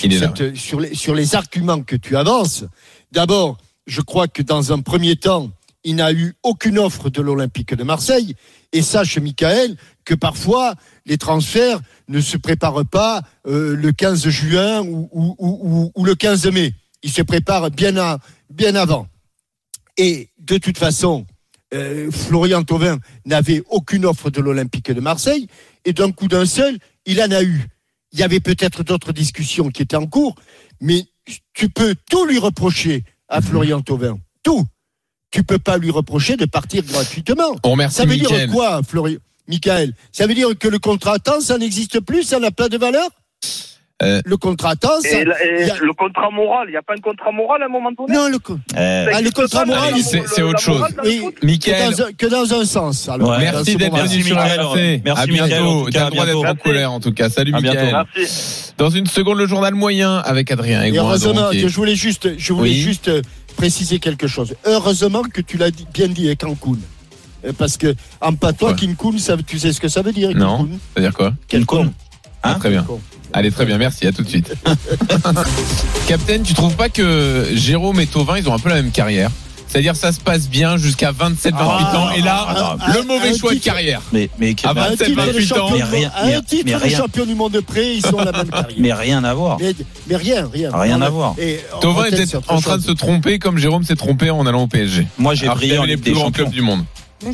[0.54, 2.64] sur, les, sur les arguments que tu avances,
[3.10, 3.56] d'abord,
[3.86, 5.50] je crois que dans un premier temps,
[5.84, 8.34] il n'a eu aucune offre de l'Olympique de Marseille.
[8.72, 10.74] Et sache, Michael, que parfois,
[11.06, 16.74] les transferts ne se préparent pas euh, le 15 juin ou, le 15 mai.
[17.02, 18.18] Ils se préparent bien, à,
[18.50, 19.08] bien avant.
[19.96, 21.26] Et de toute façon,
[21.74, 25.48] euh, Florian Thauvin n'avait aucune offre de l'Olympique de Marseille.
[25.84, 27.66] Et d'un coup d'un seul, il en a eu.
[28.12, 30.34] Il y avait peut-être d'autres discussions qui étaient en cours,
[30.80, 31.04] mais
[31.54, 34.18] tu peux tout lui reprocher à Florian Thauvin.
[34.42, 34.66] Tout.
[35.32, 37.56] Tu peux pas lui reprocher de partir gratuitement.
[37.64, 39.18] On remercie Ça veut dire quoi, Florian
[39.48, 39.92] Michael?
[40.12, 42.76] Ça veut dire que le contrat à temps, ça n'existe plus, ça n'a pas de
[42.78, 43.08] valeur?
[44.02, 45.08] Euh, Le contrat temps, ça.
[45.20, 47.66] Et, la- et a- le contrat moral, il n'y a pas un contrat moral à
[47.66, 48.12] un moment donné?
[48.12, 50.82] Non, le, co- Euh, Ah, le contrat moral, c'est- autre chose.
[51.04, 53.08] oui, foot que, dans un, que dans un sens.
[53.08, 53.36] Alors, Ouais.
[53.46, 54.60] dans merci d'être venu sur Mickaël.
[54.60, 55.02] RMC.
[55.04, 55.84] Merci, à bientôt.
[55.84, 57.30] T'as cas, le droit d'être en colère en tout cas.
[57.30, 57.78] Salut À bientôt.
[57.78, 58.04] Mickaël.
[58.16, 58.72] Merci.
[58.76, 61.02] Dans une seconde, le journal moyen avec Adrien Et Aigouin.
[61.02, 62.80] heureusement, et- je voulais juste, je voulais Oui.
[62.80, 63.22] juste euh,
[63.52, 64.54] préciser quelque chose.
[64.64, 66.78] Heureusement que tu l'as bien dit avec Cancun.
[67.44, 68.74] Euh, Parce que en patois.
[68.74, 70.58] Kinkun, ça, tu sais ce que ça veut dire Non.
[70.58, 71.92] Kinkun C'est-à-dire quoi Quel Kinkun.
[72.42, 72.84] Ah, Très bien.
[73.34, 74.52] Allez, très bien, merci, à tout de suite.
[76.06, 79.30] Captain, tu trouves pas que Jérôme et Tovin, ils ont un peu la même carrière
[79.72, 83.04] C'est-à-dire, ça se passe bien jusqu'à 27, 28 Ah, ans, et là, ah, le ah,
[83.06, 84.02] mauvais un choix de carrière.
[84.12, 85.56] mais, mais, Ah, mais- bah, Un 27, titre de 28 ans.
[85.56, 86.98] champion, Mais rien- un mais- titre mais de rien.
[86.98, 88.76] champion du monde de près, ils sont à la même carrière.
[88.78, 89.56] mais rien à voir.
[89.58, 89.74] Mais,
[90.08, 90.70] mais rien, rien.
[90.74, 91.34] Rien à voir.
[91.80, 95.06] Tovin était en train de se tromper comme Jérôme s'est trompé en allant au PSG.
[95.16, 96.84] Moi, j'ai brillé en les plus grands clubs du monde.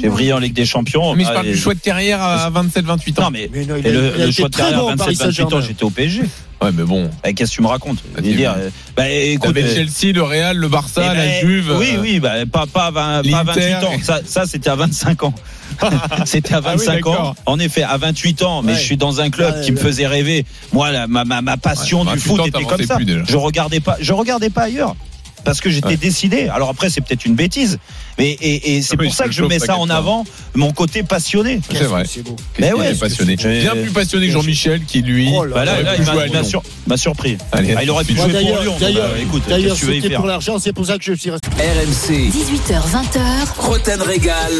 [0.00, 1.14] J'ai brillé en Ligue des Champions.
[1.14, 3.22] Mais je Ah, parle et- du choix de carrière à 27, 28 ans.
[3.24, 4.78] Non, mais, Mais non, il et a- le, il a le été choix de carrière
[4.80, 6.22] bon à au Paris 27, 28 ans, j'étais au PSG.
[6.60, 7.08] Ouais, mais bon.
[7.24, 10.56] Eh, Qu'est-ce que tu me racontes Bah, dire, euh, bah, écoute, euh, Chelsea, le Real,
[10.56, 11.72] le Barça, eh la ben, Juve.
[11.78, 13.86] Oui, euh, oui, bah, pas, pas, à 20 pas à 28 l'Inter.
[13.86, 13.92] ans.
[14.02, 15.34] Ça, ça c'était à 25 ans.
[16.24, 17.10] c'était à Ah oui, 25 ans.
[17.12, 17.36] d'accord.
[17.46, 18.78] En effet, à 28 ans, mais Ouais.
[18.78, 20.44] je suis dans un club Ouais, qui me faisait rêver.
[20.72, 22.96] Moi, la- ma, ma, ma passion Ouais, du 28 foot ans, était comme ça.
[22.96, 23.22] plus.
[23.28, 24.96] Je regardais pas, je regardais pas ailleurs.
[25.44, 25.96] Parce que j'étais Ouais.
[25.96, 26.48] décidé.
[26.48, 27.78] Alors après, c'est peut-être une bêtise.
[28.18, 30.24] Mais, et, et c'est Oui, pour ça c'est que je mets ça en avant,
[30.54, 31.60] mon côté passionné.
[31.72, 32.02] C'est vrai.
[32.06, 32.22] C'est.
[32.58, 33.36] Mais ouais, passionné.
[33.36, 36.32] Bien plus passionné que Jean-Michel qui, lui, Oh là Bah là, aurait là, pu il
[36.32, 36.62] m'a- sur-
[36.96, 37.38] surpris.
[37.52, 38.76] Allez, Ah, il aurait pu jouer pour D'ailleurs, Lyon.
[38.80, 41.48] d'ailleurs, Bah, c'était pour l'argent, c'est pour ça que je suis resté.
[41.48, 44.52] RMC, 18h, 20h, Roten Régal.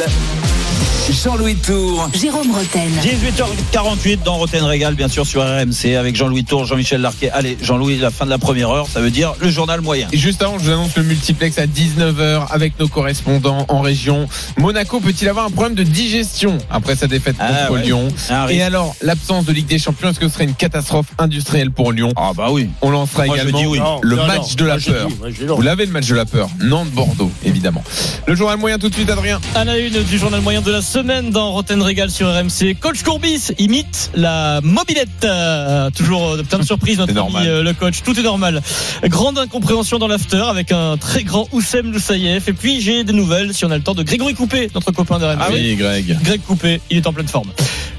[1.11, 2.09] Jean-Louis Tour.
[2.13, 2.91] Jérôme Roten.
[3.03, 7.31] 18h48 dans Roten Régal, bien sûr, sur RMC, avec Jean-Louis Tour, Jean-Michel Larquet.
[7.31, 10.07] Allez, Jean-Louis, la fin de la première heure, ça veut dire le journal moyen.
[10.13, 14.29] Et juste avant, je vous annonce le multiplex à 19h avec nos correspondants en région.
[14.59, 17.87] Monaco peut-il avoir un problème de digestion après sa défaite Ah, contre ouais.
[17.87, 18.09] Lyon
[18.51, 21.93] Et alors, l'absence de Ligue des Champions, est-ce que ce serait une catastrophe industrielle pour
[21.93, 22.69] Lyon Ah bah oui.
[22.83, 23.81] On lancera Moi, également oui.
[24.03, 24.55] Le non, match non.
[24.57, 25.09] de la Moi, peur.
[25.09, 25.57] dis, moi.
[25.57, 27.83] Vous l'avez le match de la peur Nantes-Bordeaux, évidemment.
[28.27, 29.41] Le journal moyen tout de suite, Adrien.
[29.55, 32.75] À la une du journal moyen de la semaine dans Roten Régal sur RMC.
[32.81, 35.09] Coach Courbis imite la mobilette.
[35.25, 38.03] Euh, toujours euh, plein de surprises, notre ami euh, le coach.
[38.03, 38.61] Tout est normal.
[39.05, 42.49] Grande incompréhension dans l'after avec un très grand Oussem Loussaïef.
[42.49, 45.19] Et puis j'ai des nouvelles, si on a le temps, de Grégory Coupé, notre copain
[45.19, 45.39] de RMC.
[45.41, 46.19] Ah oui, Greg.
[46.23, 47.51] Greg Coupé, il est en pleine forme.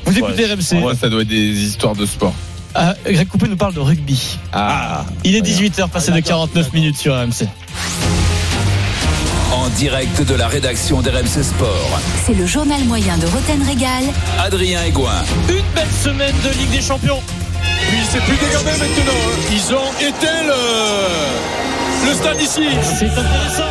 [0.05, 0.83] Vous écoutez RMC.
[0.83, 2.33] Ouais, ça doit être des histoires de sport.
[2.75, 4.37] Ah, Greg Coupé nous parle de rugby.
[4.51, 7.47] Ah, Il est 18h, passé de 49 minutes sur RMC.
[9.53, 11.99] En direct de la rédaction d'RMC Sport.
[12.25, 14.03] C'est le journal moyen de Roten Régal.
[14.39, 15.23] Adrien Egoin.
[15.49, 17.21] Une belle semaine de Ligue des Champions.
[17.61, 19.11] Puis c'est plus dégardé maintenant.
[19.11, 19.51] hein.
[19.51, 22.09] Ils ont éteint le.
[22.09, 22.61] le stade ici.
[22.83, 23.63] C'est intéressant.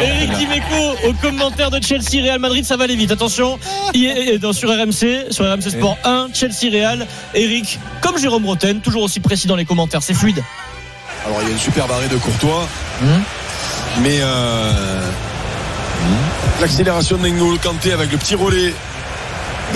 [0.00, 3.10] Eric Dimeco au commentaire de Chelsea Real Madrid, ça va aller vite.
[3.10, 3.58] Attention,
[3.94, 7.06] il est dans- sur RMC, sur RMC Sport 1, Chelsea Real.
[7.34, 10.42] Eric, comme Jérôme Roten, toujours aussi précis dans les commentaires, c'est fluide.
[11.26, 12.66] Alors il y a une superbe arrêt de Courtois.
[14.02, 15.10] Mais euh,
[16.60, 18.72] l'accélération d'Engolo Kanté avec le petit relais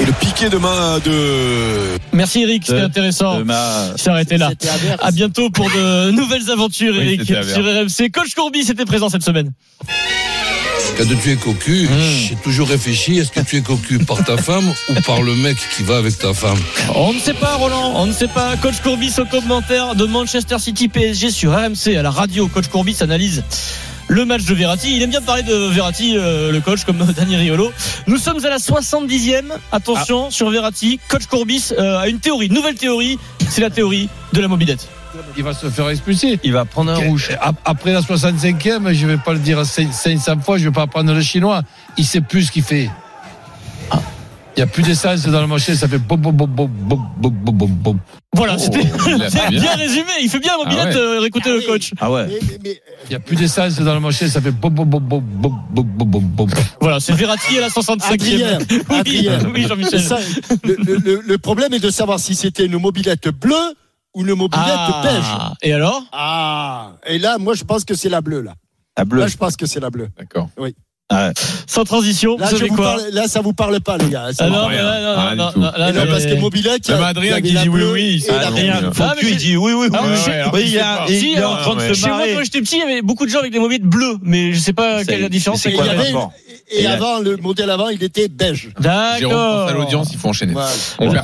[0.00, 1.98] et le piqué de main de.
[2.12, 3.42] Merci Eric, c'était De- intéressant.
[3.42, 4.50] vais arrêter là.
[4.58, 4.72] C'était.
[5.00, 8.10] À bientôt pour de nouvelles aventures, Oui, Eric, c'était sur RMC.
[8.10, 9.52] Coach Courbis était présent cette semaine.
[10.96, 11.88] Quand tu es cocu,
[12.28, 15.56] j'ai toujours réfléchi, est-ce que tu es cocu par ta femme ou par le mec
[15.76, 16.58] qui va avec ta femme?
[16.94, 17.92] On ne sait pas, Roland.
[17.96, 18.56] On ne sait pas.
[18.56, 22.46] Coach Courbis au commentaire de Manchester City PSG sur RMC à la radio.
[22.46, 23.42] Coach Courbis analyse
[24.08, 24.96] le match de Verratti.
[24.96, 27.72] Il aime bien parler de Verratti, euh, le coach, comme Dani Riolo.
[28.06, 29.44] Nous sommes à la 70e.
[29.72, 31.00] Attention sur Verratti.
[31.08, 33.18] Coach Courbis euh, a une théorie, une nouvelle théorie.
[33.48, 34.88] C'est la théorie de la mobilette.
[35.36, 36.40] Il va se faire expulser.
[36.42, 37.30] Il va prendre un rouge.
[37.40, 41.12] Ap- Après la 65e, je vais pas le dire 500 fois, je vais pas apprendre
[41.14, 41.62] le chinois.
[41.96, 42.90] Il sait plus ce qu'il fait.
[44.56, 47.02] Il n'y a plus d'essence dans le marché, ça fait boum, boum, boum, boum, boum,
[47.18, 47.98] boum, boum, boum.
[48.36, 50.10] Voilà, c'était bien, résumé.
[50.22, 51.92] Il fait bien, mon billet, de écouter le coach.
[52.00, 52.28] Ah ouais.
[52.64, 55.84] Il n'y a plus d'essence dans le marché, ça fait boum, boum, boum, boum, boum,
[55.84, 56.50] boum, boum, boum.
[56.80, 59.52] Voilà, c'est Verratti à la 65e.
[59.52, 60.02] Oui, Jean-Michel.
[60.62, 63.74] Le problème est de savoir si c'était une mobilette bleue
[64.14, 65.24] ou une mobilette beige.
[65.62, 68.54] Et alors Ah Et là, moi, je pense que c'est la bleue, là.
[68.96, 70.08] La bleue Là, je pense que c'est la bleue.
[70.16, 70.48] D'accord.
[70.56, 70.74] Oui.
[71.14, 71.30] Ah
[71.68, 74.28] Sans transition, là, ça vous parle pas, les gars.
[74.32, 76.80] Ça ah non, non, non, non, parce que Mobilac.
[76.88, 78.26] Il y Adrien ah, qui dit oui, oui.
[78.28, 78.90] Adrien,
[79.22, 79.88] il dit oui, oui.
[81.08, 82.34] Il est en train de.
[82.34, 84.58] Quand j'étais petit, il y avait beaucoup de gens avec des mobiles bleus, mais je
[84.58, 85.66] sais pas quelle est la différence.
[86.70, 88.70] Et avant, le modèle avant, il était beige.
[88.80, 89.68] D'accord.
[89.68, 90.54] À l'audience, il faut enchaîner.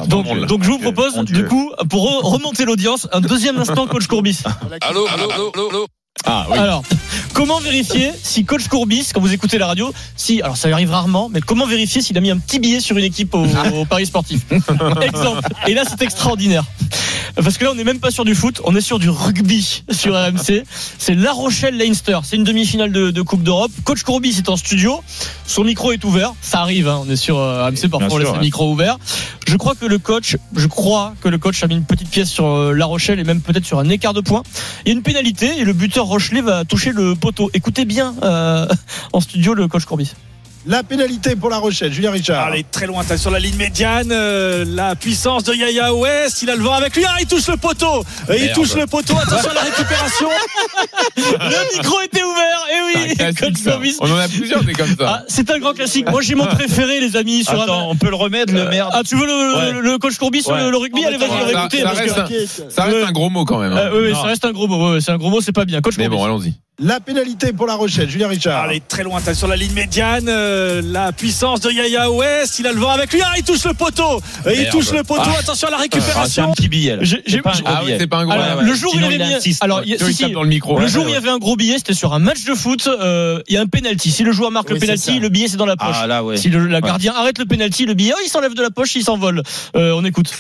[0.06, 4.38] Donc, je vous propose, du coup, pour remonter l'audience, un deuxième instant, coach Courbis.
[4.82, 5.86] Allô, allô, allô, allô.
[6.26, 6.58] Ah, oui.
[6.58, 6.82] Alors
[7.32, 11.28] comment vérifier si coach Courbis, quand vous écoutez la radio, si, alors ça arrive rarement,
[11.28, 14.06] mais comment vérifier s'il a mis un petit billet sur une équipe au, au Paris
[14.06, 14.42] sportif?
[15.02, 15.48] Exemple.
[15.66, 16.64] Et là, c'est extraordinaire.
[17.36, 19.82] Parce que là, on n'est même pas sur du foot, on est sur du rugby
[19.90, 20.64] sur RMC.
[20.98, 22.18] C'est La Rochelle-Leinster.
[22.24, 23.70] C'est une demi-finale de, de Coupe d'Europe.
[23.84, 25.00] Coach Courbis est en studio.
[25.46, 26.32] Son micro est ouvert.
[26.40, 27.00] Ça arrive, hein.
[27.04, 28.98] on est sur euh, RMC, parfois on laisse le micro ouvert.
[29.46, 32.28] Je crois que le coach, je crois que le coach a mis une petite pièce
[32.28, 34.42] sur euh, La Rochelle et même peut-être sur un écart de points.
[34.84, 37.50] Il y a une pénalité et le buteur Rochelet va toucher le poteau.
[37.54, 38.66] Écoutez bien euh,
[39.12, 40.12] en studio le coach Courbis.
[40.66, 42.48] La pénalité pour La Rochelle, Julien Richard.
[42.48, 44.10] Allez, très loin, t'as sur la ligne médiane.
[44.12, 46.42] euh, la puissance de Yaya Ouest.
[46.42, 47.02] Il a le vent avec lui.
[47.08, 48.04] Ah, il touche le poteau.
[48.28, 49.16] Euh, il touche le poteau.
[49.16, 50.28] Attention à la récupération.
[51.16, 53.70] Le micro était ouvert, et un oui, ça.
[53.72, 53.96] Courbis.
[54.00, 55.24] On en a plusieurs des comme Ah, ça.
[55.28, 56.08] c'est un grand classique.
[56.10, 57.84] Moi, j'ai mon préféré, les amis, sur Attends, un.
[57.84, 58.90] on peut le remettre, le merde.
[58.92, 59.72] Ah, tu veux le, Ouais.
[59.72, 60.62] le- le coach Courbis sur Ouais.
[60.64, 61.04] le, le rugby?
[61.04, 61.82] Allez, vas-y, Ça- écoutez.
[61.82, 62.64] ça que- reste un- T'inquiète.
[62.70, 63.72] Ça reste un gros mot quand même.
[63.72, 63.90] hein.
[63.92, 65.00] Euh, oui, ça reste un gros mot.
[65.00, 65.80] c'est un gros mot, c'est pas bien.
[65.80, 66.18] Coach Mais Courbis.
[66.18, 66.54] bon, allons-y.
[66.82, 68.62] La pénalité pour La Rochelle, Julien Richard.
[68.64, 70.30] Allez, très loin, t'as sur la ligne médiane.
[70.30, 72.58] euh, la puissance de Yaya Ouest.
[72.58, 73.20] Il a le vent avec lui.
[73.22, 74.22] Ah, il touche le poteau.
[74.46, 74.70] Euh, il Merde.
[74.72, 75.28] touche le poteau.
[75.38, 76.50] Attention à la Ah, c'est récupération.
[76.50, 77.02] un petit billet, là.
[77.02, 77.96] J'ai- j'ai- C'est pas un j'ai- gros Ah billet.
[78.00, 78.32] c'est pas un gros.
[78.32, 78.76] Alors, ouais, le ouais.
[78.78, 79.62] jour où Sinon, il il avait mis, insiste.
[79.62, 80.78] alors, il y a- Sinon, si, il si, tape dans le micro.
[80.78, 82.54] le Ouais, jour où il y avait un gros billet, c'était sur un match de
[82.54, 82.86] foot.
[82.86, 84.10] euh, Il y a un penalty.
[84.10, 85.96] Si le joueur marque Oui, le penalty, le billet c'est dans la poche.
[86.00, 86.38] Ah là, ouais.
[86.38, 88.94] Si le la gardien arrête le penalty, le billet, oh, il s'enlève de la poche,
[88.94, 89.42] il s'envole.
[89.76, 90.30] Euh, on écoute.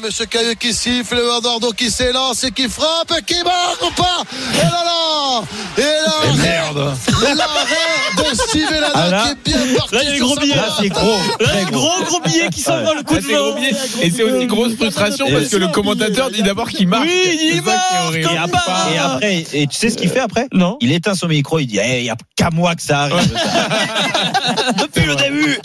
[0.00, 4.22] Monsieur Cailleux qui siffle, Eduardo qui s'élance et qui frappe, qui marque ou pas
[4.54, 5.42] Et là là
[5.76, 6.94] Et là Merde.
[7.22, 9.94] L'arrêt de Steve Ah, qui est bien parti.
[9.94, 10.54] Là, il y a les gros billets.
[10.56, 11.18] Là, c'est gros.
[11.40, 13.60] Là, Très un gros gros billet qui s'envole, le coup Là, de c'est gros vent.
[13.60, 13.72] billet.
[14.00, 17.04] Et c'est aussi grosse frustration parce que le commentateur dit d'abord qu'il marque.
[17.04, 18.30] Oui, il marque, Et pas.
[18.44, 20.48] après, et après, et tu sais ce qu'il fait après?
[20.54, 20.78] Non.
[20.80, 23.30] Il éteint son micro, il dit Eh, il n'y a qu'à moi que ça arrive.
[24.80, 25.58] Depuis le début.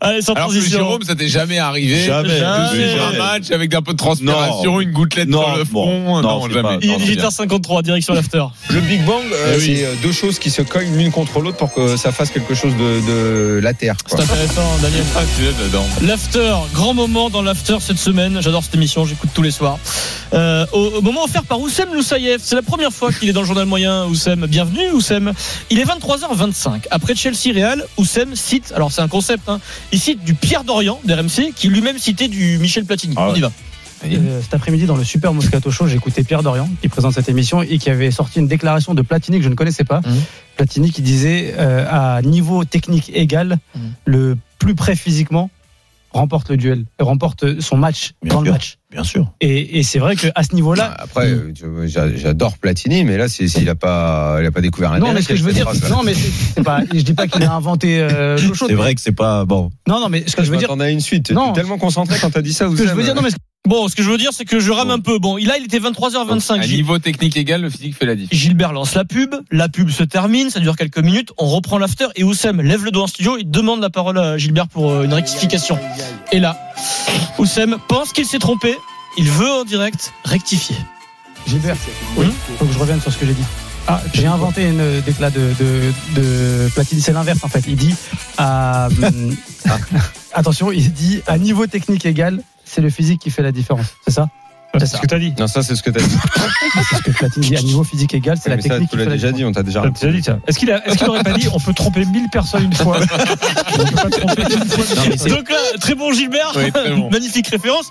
[0.00, 0.78] Allez, sans Alors que transition.
[0.78, 2.04] Jérôme, ça t'est jamais arrivé.
[2.04, 2.28] Jamais.
[2.28, 2.68] De Jamais.
[2.70, 4.80] suivre un match avec un peu de transpiration, Non.
[4.80, 5.82] une gouttelette Non, sur le bon.
[5.82, 6.22] front.
[6.22, 6.78] Non, c'est jamais.
[6.82, 6.98] Il est Non,
[7.30, 8.44] c'est 18h53, direction l'after.
[8.70, 9.76] Le Big Bang, euh, Eh oui.
[9.78, 12.54] c'est euh, deux choses qui se cognent l'une contre l'autre pour que ça fasse quelque
[12.54, 13.96] chose de, de la terre.
[14.06, 15.02] C'est intéressant, Daniel.
[15.16, 15.84] Ah, tu es dedans.
[16.02, 18.38] L'after, grand moment dans l'after cette semaine.
[18.40, 19.78] J'adore cette émission, j'écoute tous les soirs.
[20.34, 22.40] Euh, au, au moment offert par Oussem Loussaïef.
[22.42, 24.46] C'est la première fois qu'il est dans le journal moyen, Oussem.
[24.46, 25.32] Bienvenue, Oussem.
[25.70, 26.82] Il est 23h25.
[26.90, 29.60] Après Chelsea Real, Oussem cite, alors c'est un concept, hein,
[29.92, 33.14] il cite du Pierre Dorian d'RMC, qui lui-même citait du Michel Platini.
[33.16, 33.34] Ah ouais.
[34.04, 34.08] On.
[34.12, 37.28] Euh, cet après-midi, dans le Super Moscato Show, j'ai écouté Pierre Dorian, qui présente cette
[37.28, 40.00] émission et qui avait sorti une déclaration de Platini que je ne connaissais pas.
[40.04, 40.22] Mhm.
[40.56, 43.82] Platini qui disait euh, à niveau technique égal, Mhm.
[44.04, 45.50] le plus près physiquement
[46.12, 48.52] remporte le duel, remporte son match Bien dans le sûr.
[48.54, 48.78] match.
[48.90, 49.32] Bien sûr.
[49.42, 53.68] Et, et c'est vrai qu'à ce niveau-là, Après, vois, j'a- j'adore Platini, mais là, s'il
[53.68, 55.90] a pas, il a pas découvert un non, mais ce que je veux dire, phrase,
[55.90, 56.14] non, mais
[56.64, 58.68] pas, je dis pas qu'il a inventé euh, l'eau chaude.
[58.70, 59.70] C'est vrai que c'est pas bon.
[59.86, 61.30] Non, non, mais ce que je Je veux dire, m'attendais à une suite.
[61.32, 61.50] Non.
[61.50, 62.70] Es tellement concentré quand t'as dit ça.
[62.70, 63.28] ce que je veux dire, non, mais
[63.66, 65.18] Bon, ce que je veux dire, c'est que je rame un peu.
[65.18, 66.60] Bon, là, il était 23h25.
[66.60, 68.28] À niveau technique égal, le physique fait la diff.
[68.30, 72.06] Gilbert lance la pub, la pub se termine, ça dure quelques minutes, on reprend l'after
[72.14, 75.02] et Oussem lève le doigt en studio, il demande la parole à Gilbert pour euh,
[75.02, 75.78] une rectification.
[76.30, 76.56] Et là,
[77.38, 78.76] Oussem pense qu'il s'est trompé,
[79.18, 80.76] il veut en direct rectifier.
[81.48, 81.76] Gilbert,
[82.16, 82.26] oui,
[82.58, 83.44] faut que je revienne sur ce que j'ai dit.
[83.88, 87.64] Ah, j'ai inventé une euh, déclat de, de, de Platini, c'est l'inverse en fait.
[87.66, 87.94] Il dit,
[88.38, 89.36] à, hum,
[90.34, 93.86] attention, il dit à niveau technique égal, c'est le physique qui fait la différence.
[94.06, 94.28] C'est ça
[94.78, 95.32] C'est ce que t'as dit.
[95.38, 96.14] Non, ça, c'est ce que t'as dit.
[96.90, 97.56] C'est ce que Platini dit.
[97.56, 99.32] À niveau physique égal, c'est la Mais ça, technique tu qui l'as fait la déjà
[99.32, 99.38] différence.
[99.38, 100.38] dit, on t'a déjà déjà dit ça.
[100.46, 102.98] Est-ce qu'il a- est-ce qu'il aurait pas dit on peut tromper 1000 personnes une fois
[102.98, 104.68] On peut pas tromper une
[105.18, 105.28] fois.
[105.30, 107.08] Donc là, très bon Gilbert, Oui, très bon.
[107.12, 107.86] magnifique référence.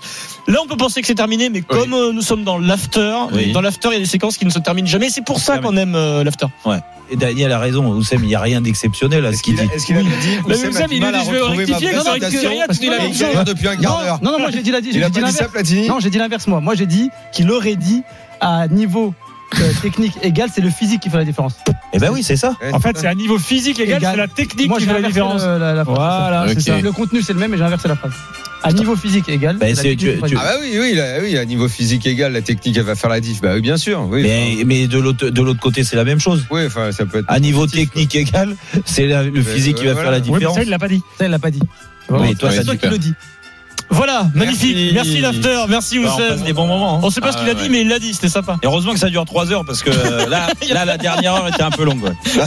[0.46, 3.50] Là, on peut penser que c'est terminé, mais comme euh, nous sommes dans l'after, Oui.
[3.52, 5.10] dans l'after, il y a des séquences qui ne se terminent jamais.
[5.10, 6.46] C'est pour ça qu'on aime euh, l'after.
[6.64, 6.78] Ouais.
[7.10, 7.86] Et Daniel a raison.
[7.92, 9.68] Oussem, il n'y a rien d'exceptionnel à ce qu'il dit.
[9.74, 10.08] Est-ce qu'il a dit
[10.44, 12.66] Oussem Oussem, a du il à dit, je vais rectifier, vraie ça rectifie citation rien,
[12.68, 13.44] tu dis la même il chose.
[13.44, 14.18] depuis un quart d'heure.
[14.22, 15.72] Non, non, moi j'ai dit Il dit dit l'inverse.
[15.88, 16.60] Non, j'ai dit l'inverse moi.
[16.60, 18.02] Moi j'ai dit qu'il aurait dit
[18.40, 19.14] à niveau
[19.82, 21.54] technique égal, c'est le physique qui fait la différence.
[21.92, 22.56] Eh ben oui, c'est ça.
[22.72, 24.12] En fait, c'est à niveau physique égal, Égal.
[24.12, 25.42] c'est la technique Moi qui fait la différence.
[25.42, 25.96] le- la- la phrase.
[25.96, 26.50] Voilà, Ok.
[26.54, 26.80] c'est ça.
[26.80, 28.12] Le contenu c'est le même, mais j'ai inversé la phrase.
[28.62, 31.68] À niveau physique égal, Ben, tu- tu- Ah bah oui, oui, là, oui, à niveau
[31.68, 33.40] physique égal, la technique elle va faire la diff.
[33.40, 34.06] Bah oui, bien sûr.
[34.10, 36.44] Oui, Mais, mais de l'autre de l'autre côté, c'est la même chose.
[36.50, 37.26] oui, enfin, ça peut être.
[37.28, 40.10] À niveau positif, technique égal, c'est le physique qui va voilà.
[40.10, 40.56] faire la Oui, mais différence.
[40.56, 41.02] ça, il l'a pas dit.
[41.18, 41.60] Ça il l'a pas dit.
[42.08, 43.14] Oui, toi, c'est toi dit qui le dis.
[43.90, 44.76] Voilà, magnifique.
[44.94, 46.42] Merci, l'after, merci Bah, Oussem.
[46.42, 46.96] des bons moments.
[46.96, 47.00] hein.
[47.02, 47.62] On sait pas ce Ah, qu'il a ouais.
[47.62, 48.58] dit, mais il l'a dit, c'était sympa.
[48.62, 51.48] Et heureusement que ça dure 3 heures parce que euh, là, là, la dernière heure
[51.48, 52.02] était un peu longue.
[52.02, 52.12] ouais.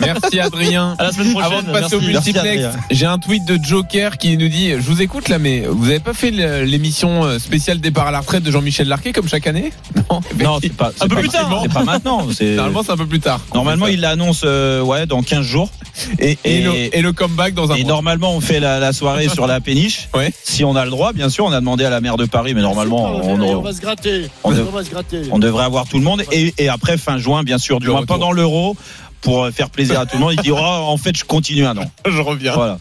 [0.00, 0.94] Merci Adrien.
[0.98, 1.52] À la semaine prochaine.
[1.52, 2.32] Avant de passer au merci.
[2.32, 5.86] Multiplex, j'ai un tweet de Joker qui nous dit Je vous écoute là, mais vous
[5.88, 9.46] avez pas fait l'émission euh, spéciale départ à la retraite de Jean-Michel Larquet comme chaque
[9.46, 9.72] année?
[10.10, 11.60] Non, Non, c'est pas, c'est Un peu pas- plus tard.
[11.62, 12.26] C'est pas maintenant.
[12.40, 13.40] Normalement, c'est un peu plus tard.
[13.54, 15.70] Normalement, il l'annonce euh, ouais, dans 15 jours.
[16.18, 17.92] Et, et, Et- le, et le comeback dans un Et mois.
[17.92, 20.08] normalement, on fait la, la soirée sur la péniche.
[20.14, 20.32] Ouais.
[20.42, 21.44] Si on a le droit, bien sûr.
[21.44, 23.80] On a demandé à la maire de Paris, mais normalement, on, on on- va se
[23.80, 24.26] gratter.
[24.44, 25.22] on On, dev- va se gratter.
[25.30, 26.22] on devrait avoir tout le monde.
[26.32, 28.76] Et, et après, fin juin, bien sûr, du moins pendant l'euro,
[29.20, 31.66] pour euh, faire plaisir à tout le monde, il dit oh, en fait, je continue
[31.66, 31.84] un an.
[32.08, 32.54] Je reviens.
[32.54, 32.78] Voilà.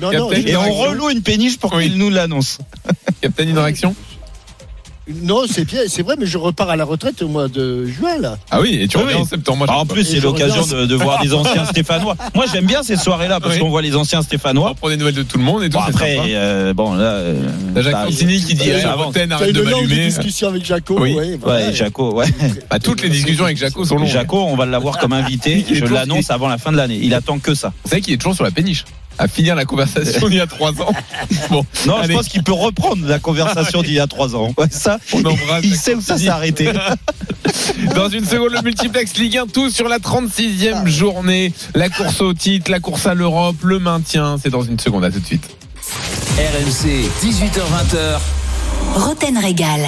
[0.00, 1.84] Non, non, Captain, j'ai- Et on reloue une péniche pour Oui.
[1.88, 2.58] qu'il nous l'annonce.
[3.20, 3.94] Captain, une réaction?
[5.22, 8.18] Non, c'est bien, c'est vrai, mais je repars à la retraite au mois de juin
[8.20, 8.38] là.
[8.50, 9.22] Ah oui, et tu Oui, reviens oui.
[9.22, 9.58] en septembre.
[9.58, 12.16] Moi, Ah, en plus, c'est l'occasion de, de voir des anciens Stéphanois.
[12.34, 13.60] Moi, j'aime bien ces soirées-là parce Oui.
[13.60, 14.74] qu'on voit les anciens on Stéphanois.
[14.74, 15.78] prend des nouvelles de tout le monde et tout.
[15.78, 17.04] Bon, c'est après, euh, bon, là.
[17.04, 17.34] euh,
[17.74, 18.70] T'as Jacques Santini qui dit.
[18.94, 20.06] Roten, T'as arrête de une longue m'allumer.
[20.06, 20.96] discussion avec Jaco.
[21.00, 21.14] Oui.
[21.14, 21.66] ouais, voilà.
[21.66, 22.26] Ouais, Jaco, ouais.
[22.70, 24.06] Bah, toutes les discussions avec Jaco sont longues.
[24.06, 25.64] Jaco, on va l'avoir comme invité.
[25.72, 27.00] Je l'annonce avant la fin de l'année.
[27.02, 27.72] Il attend que ça.
[27.84, 28.84] Vous savez qu'il est toujours sur la péniche
[29.18, 30.92] à finir la conversation il y a trois ans.
[31.50, 32.12] Bon, Non, Allez.
[32.12, 34.52] je pense qu'il peut reprendre la conversation d'il y a trois ans.
[34.56, 35.64] Ouais, ça, on embrasse.
[35.64, 36.70] il sait où ça s'est arrêté.
[37.94, 41.52] Dans une seconde, le multiplex Ligue 1, tout sur la 36e journée.
[41.74, 44.36] La course au titre, la course à l'Europe, le maintien.
[44.42, 45.48] C'est dans une seconde, à tout de suite.
[46.38, 48.18] RMC, 18h20h.
[48.94, 49.80] Roten Régal.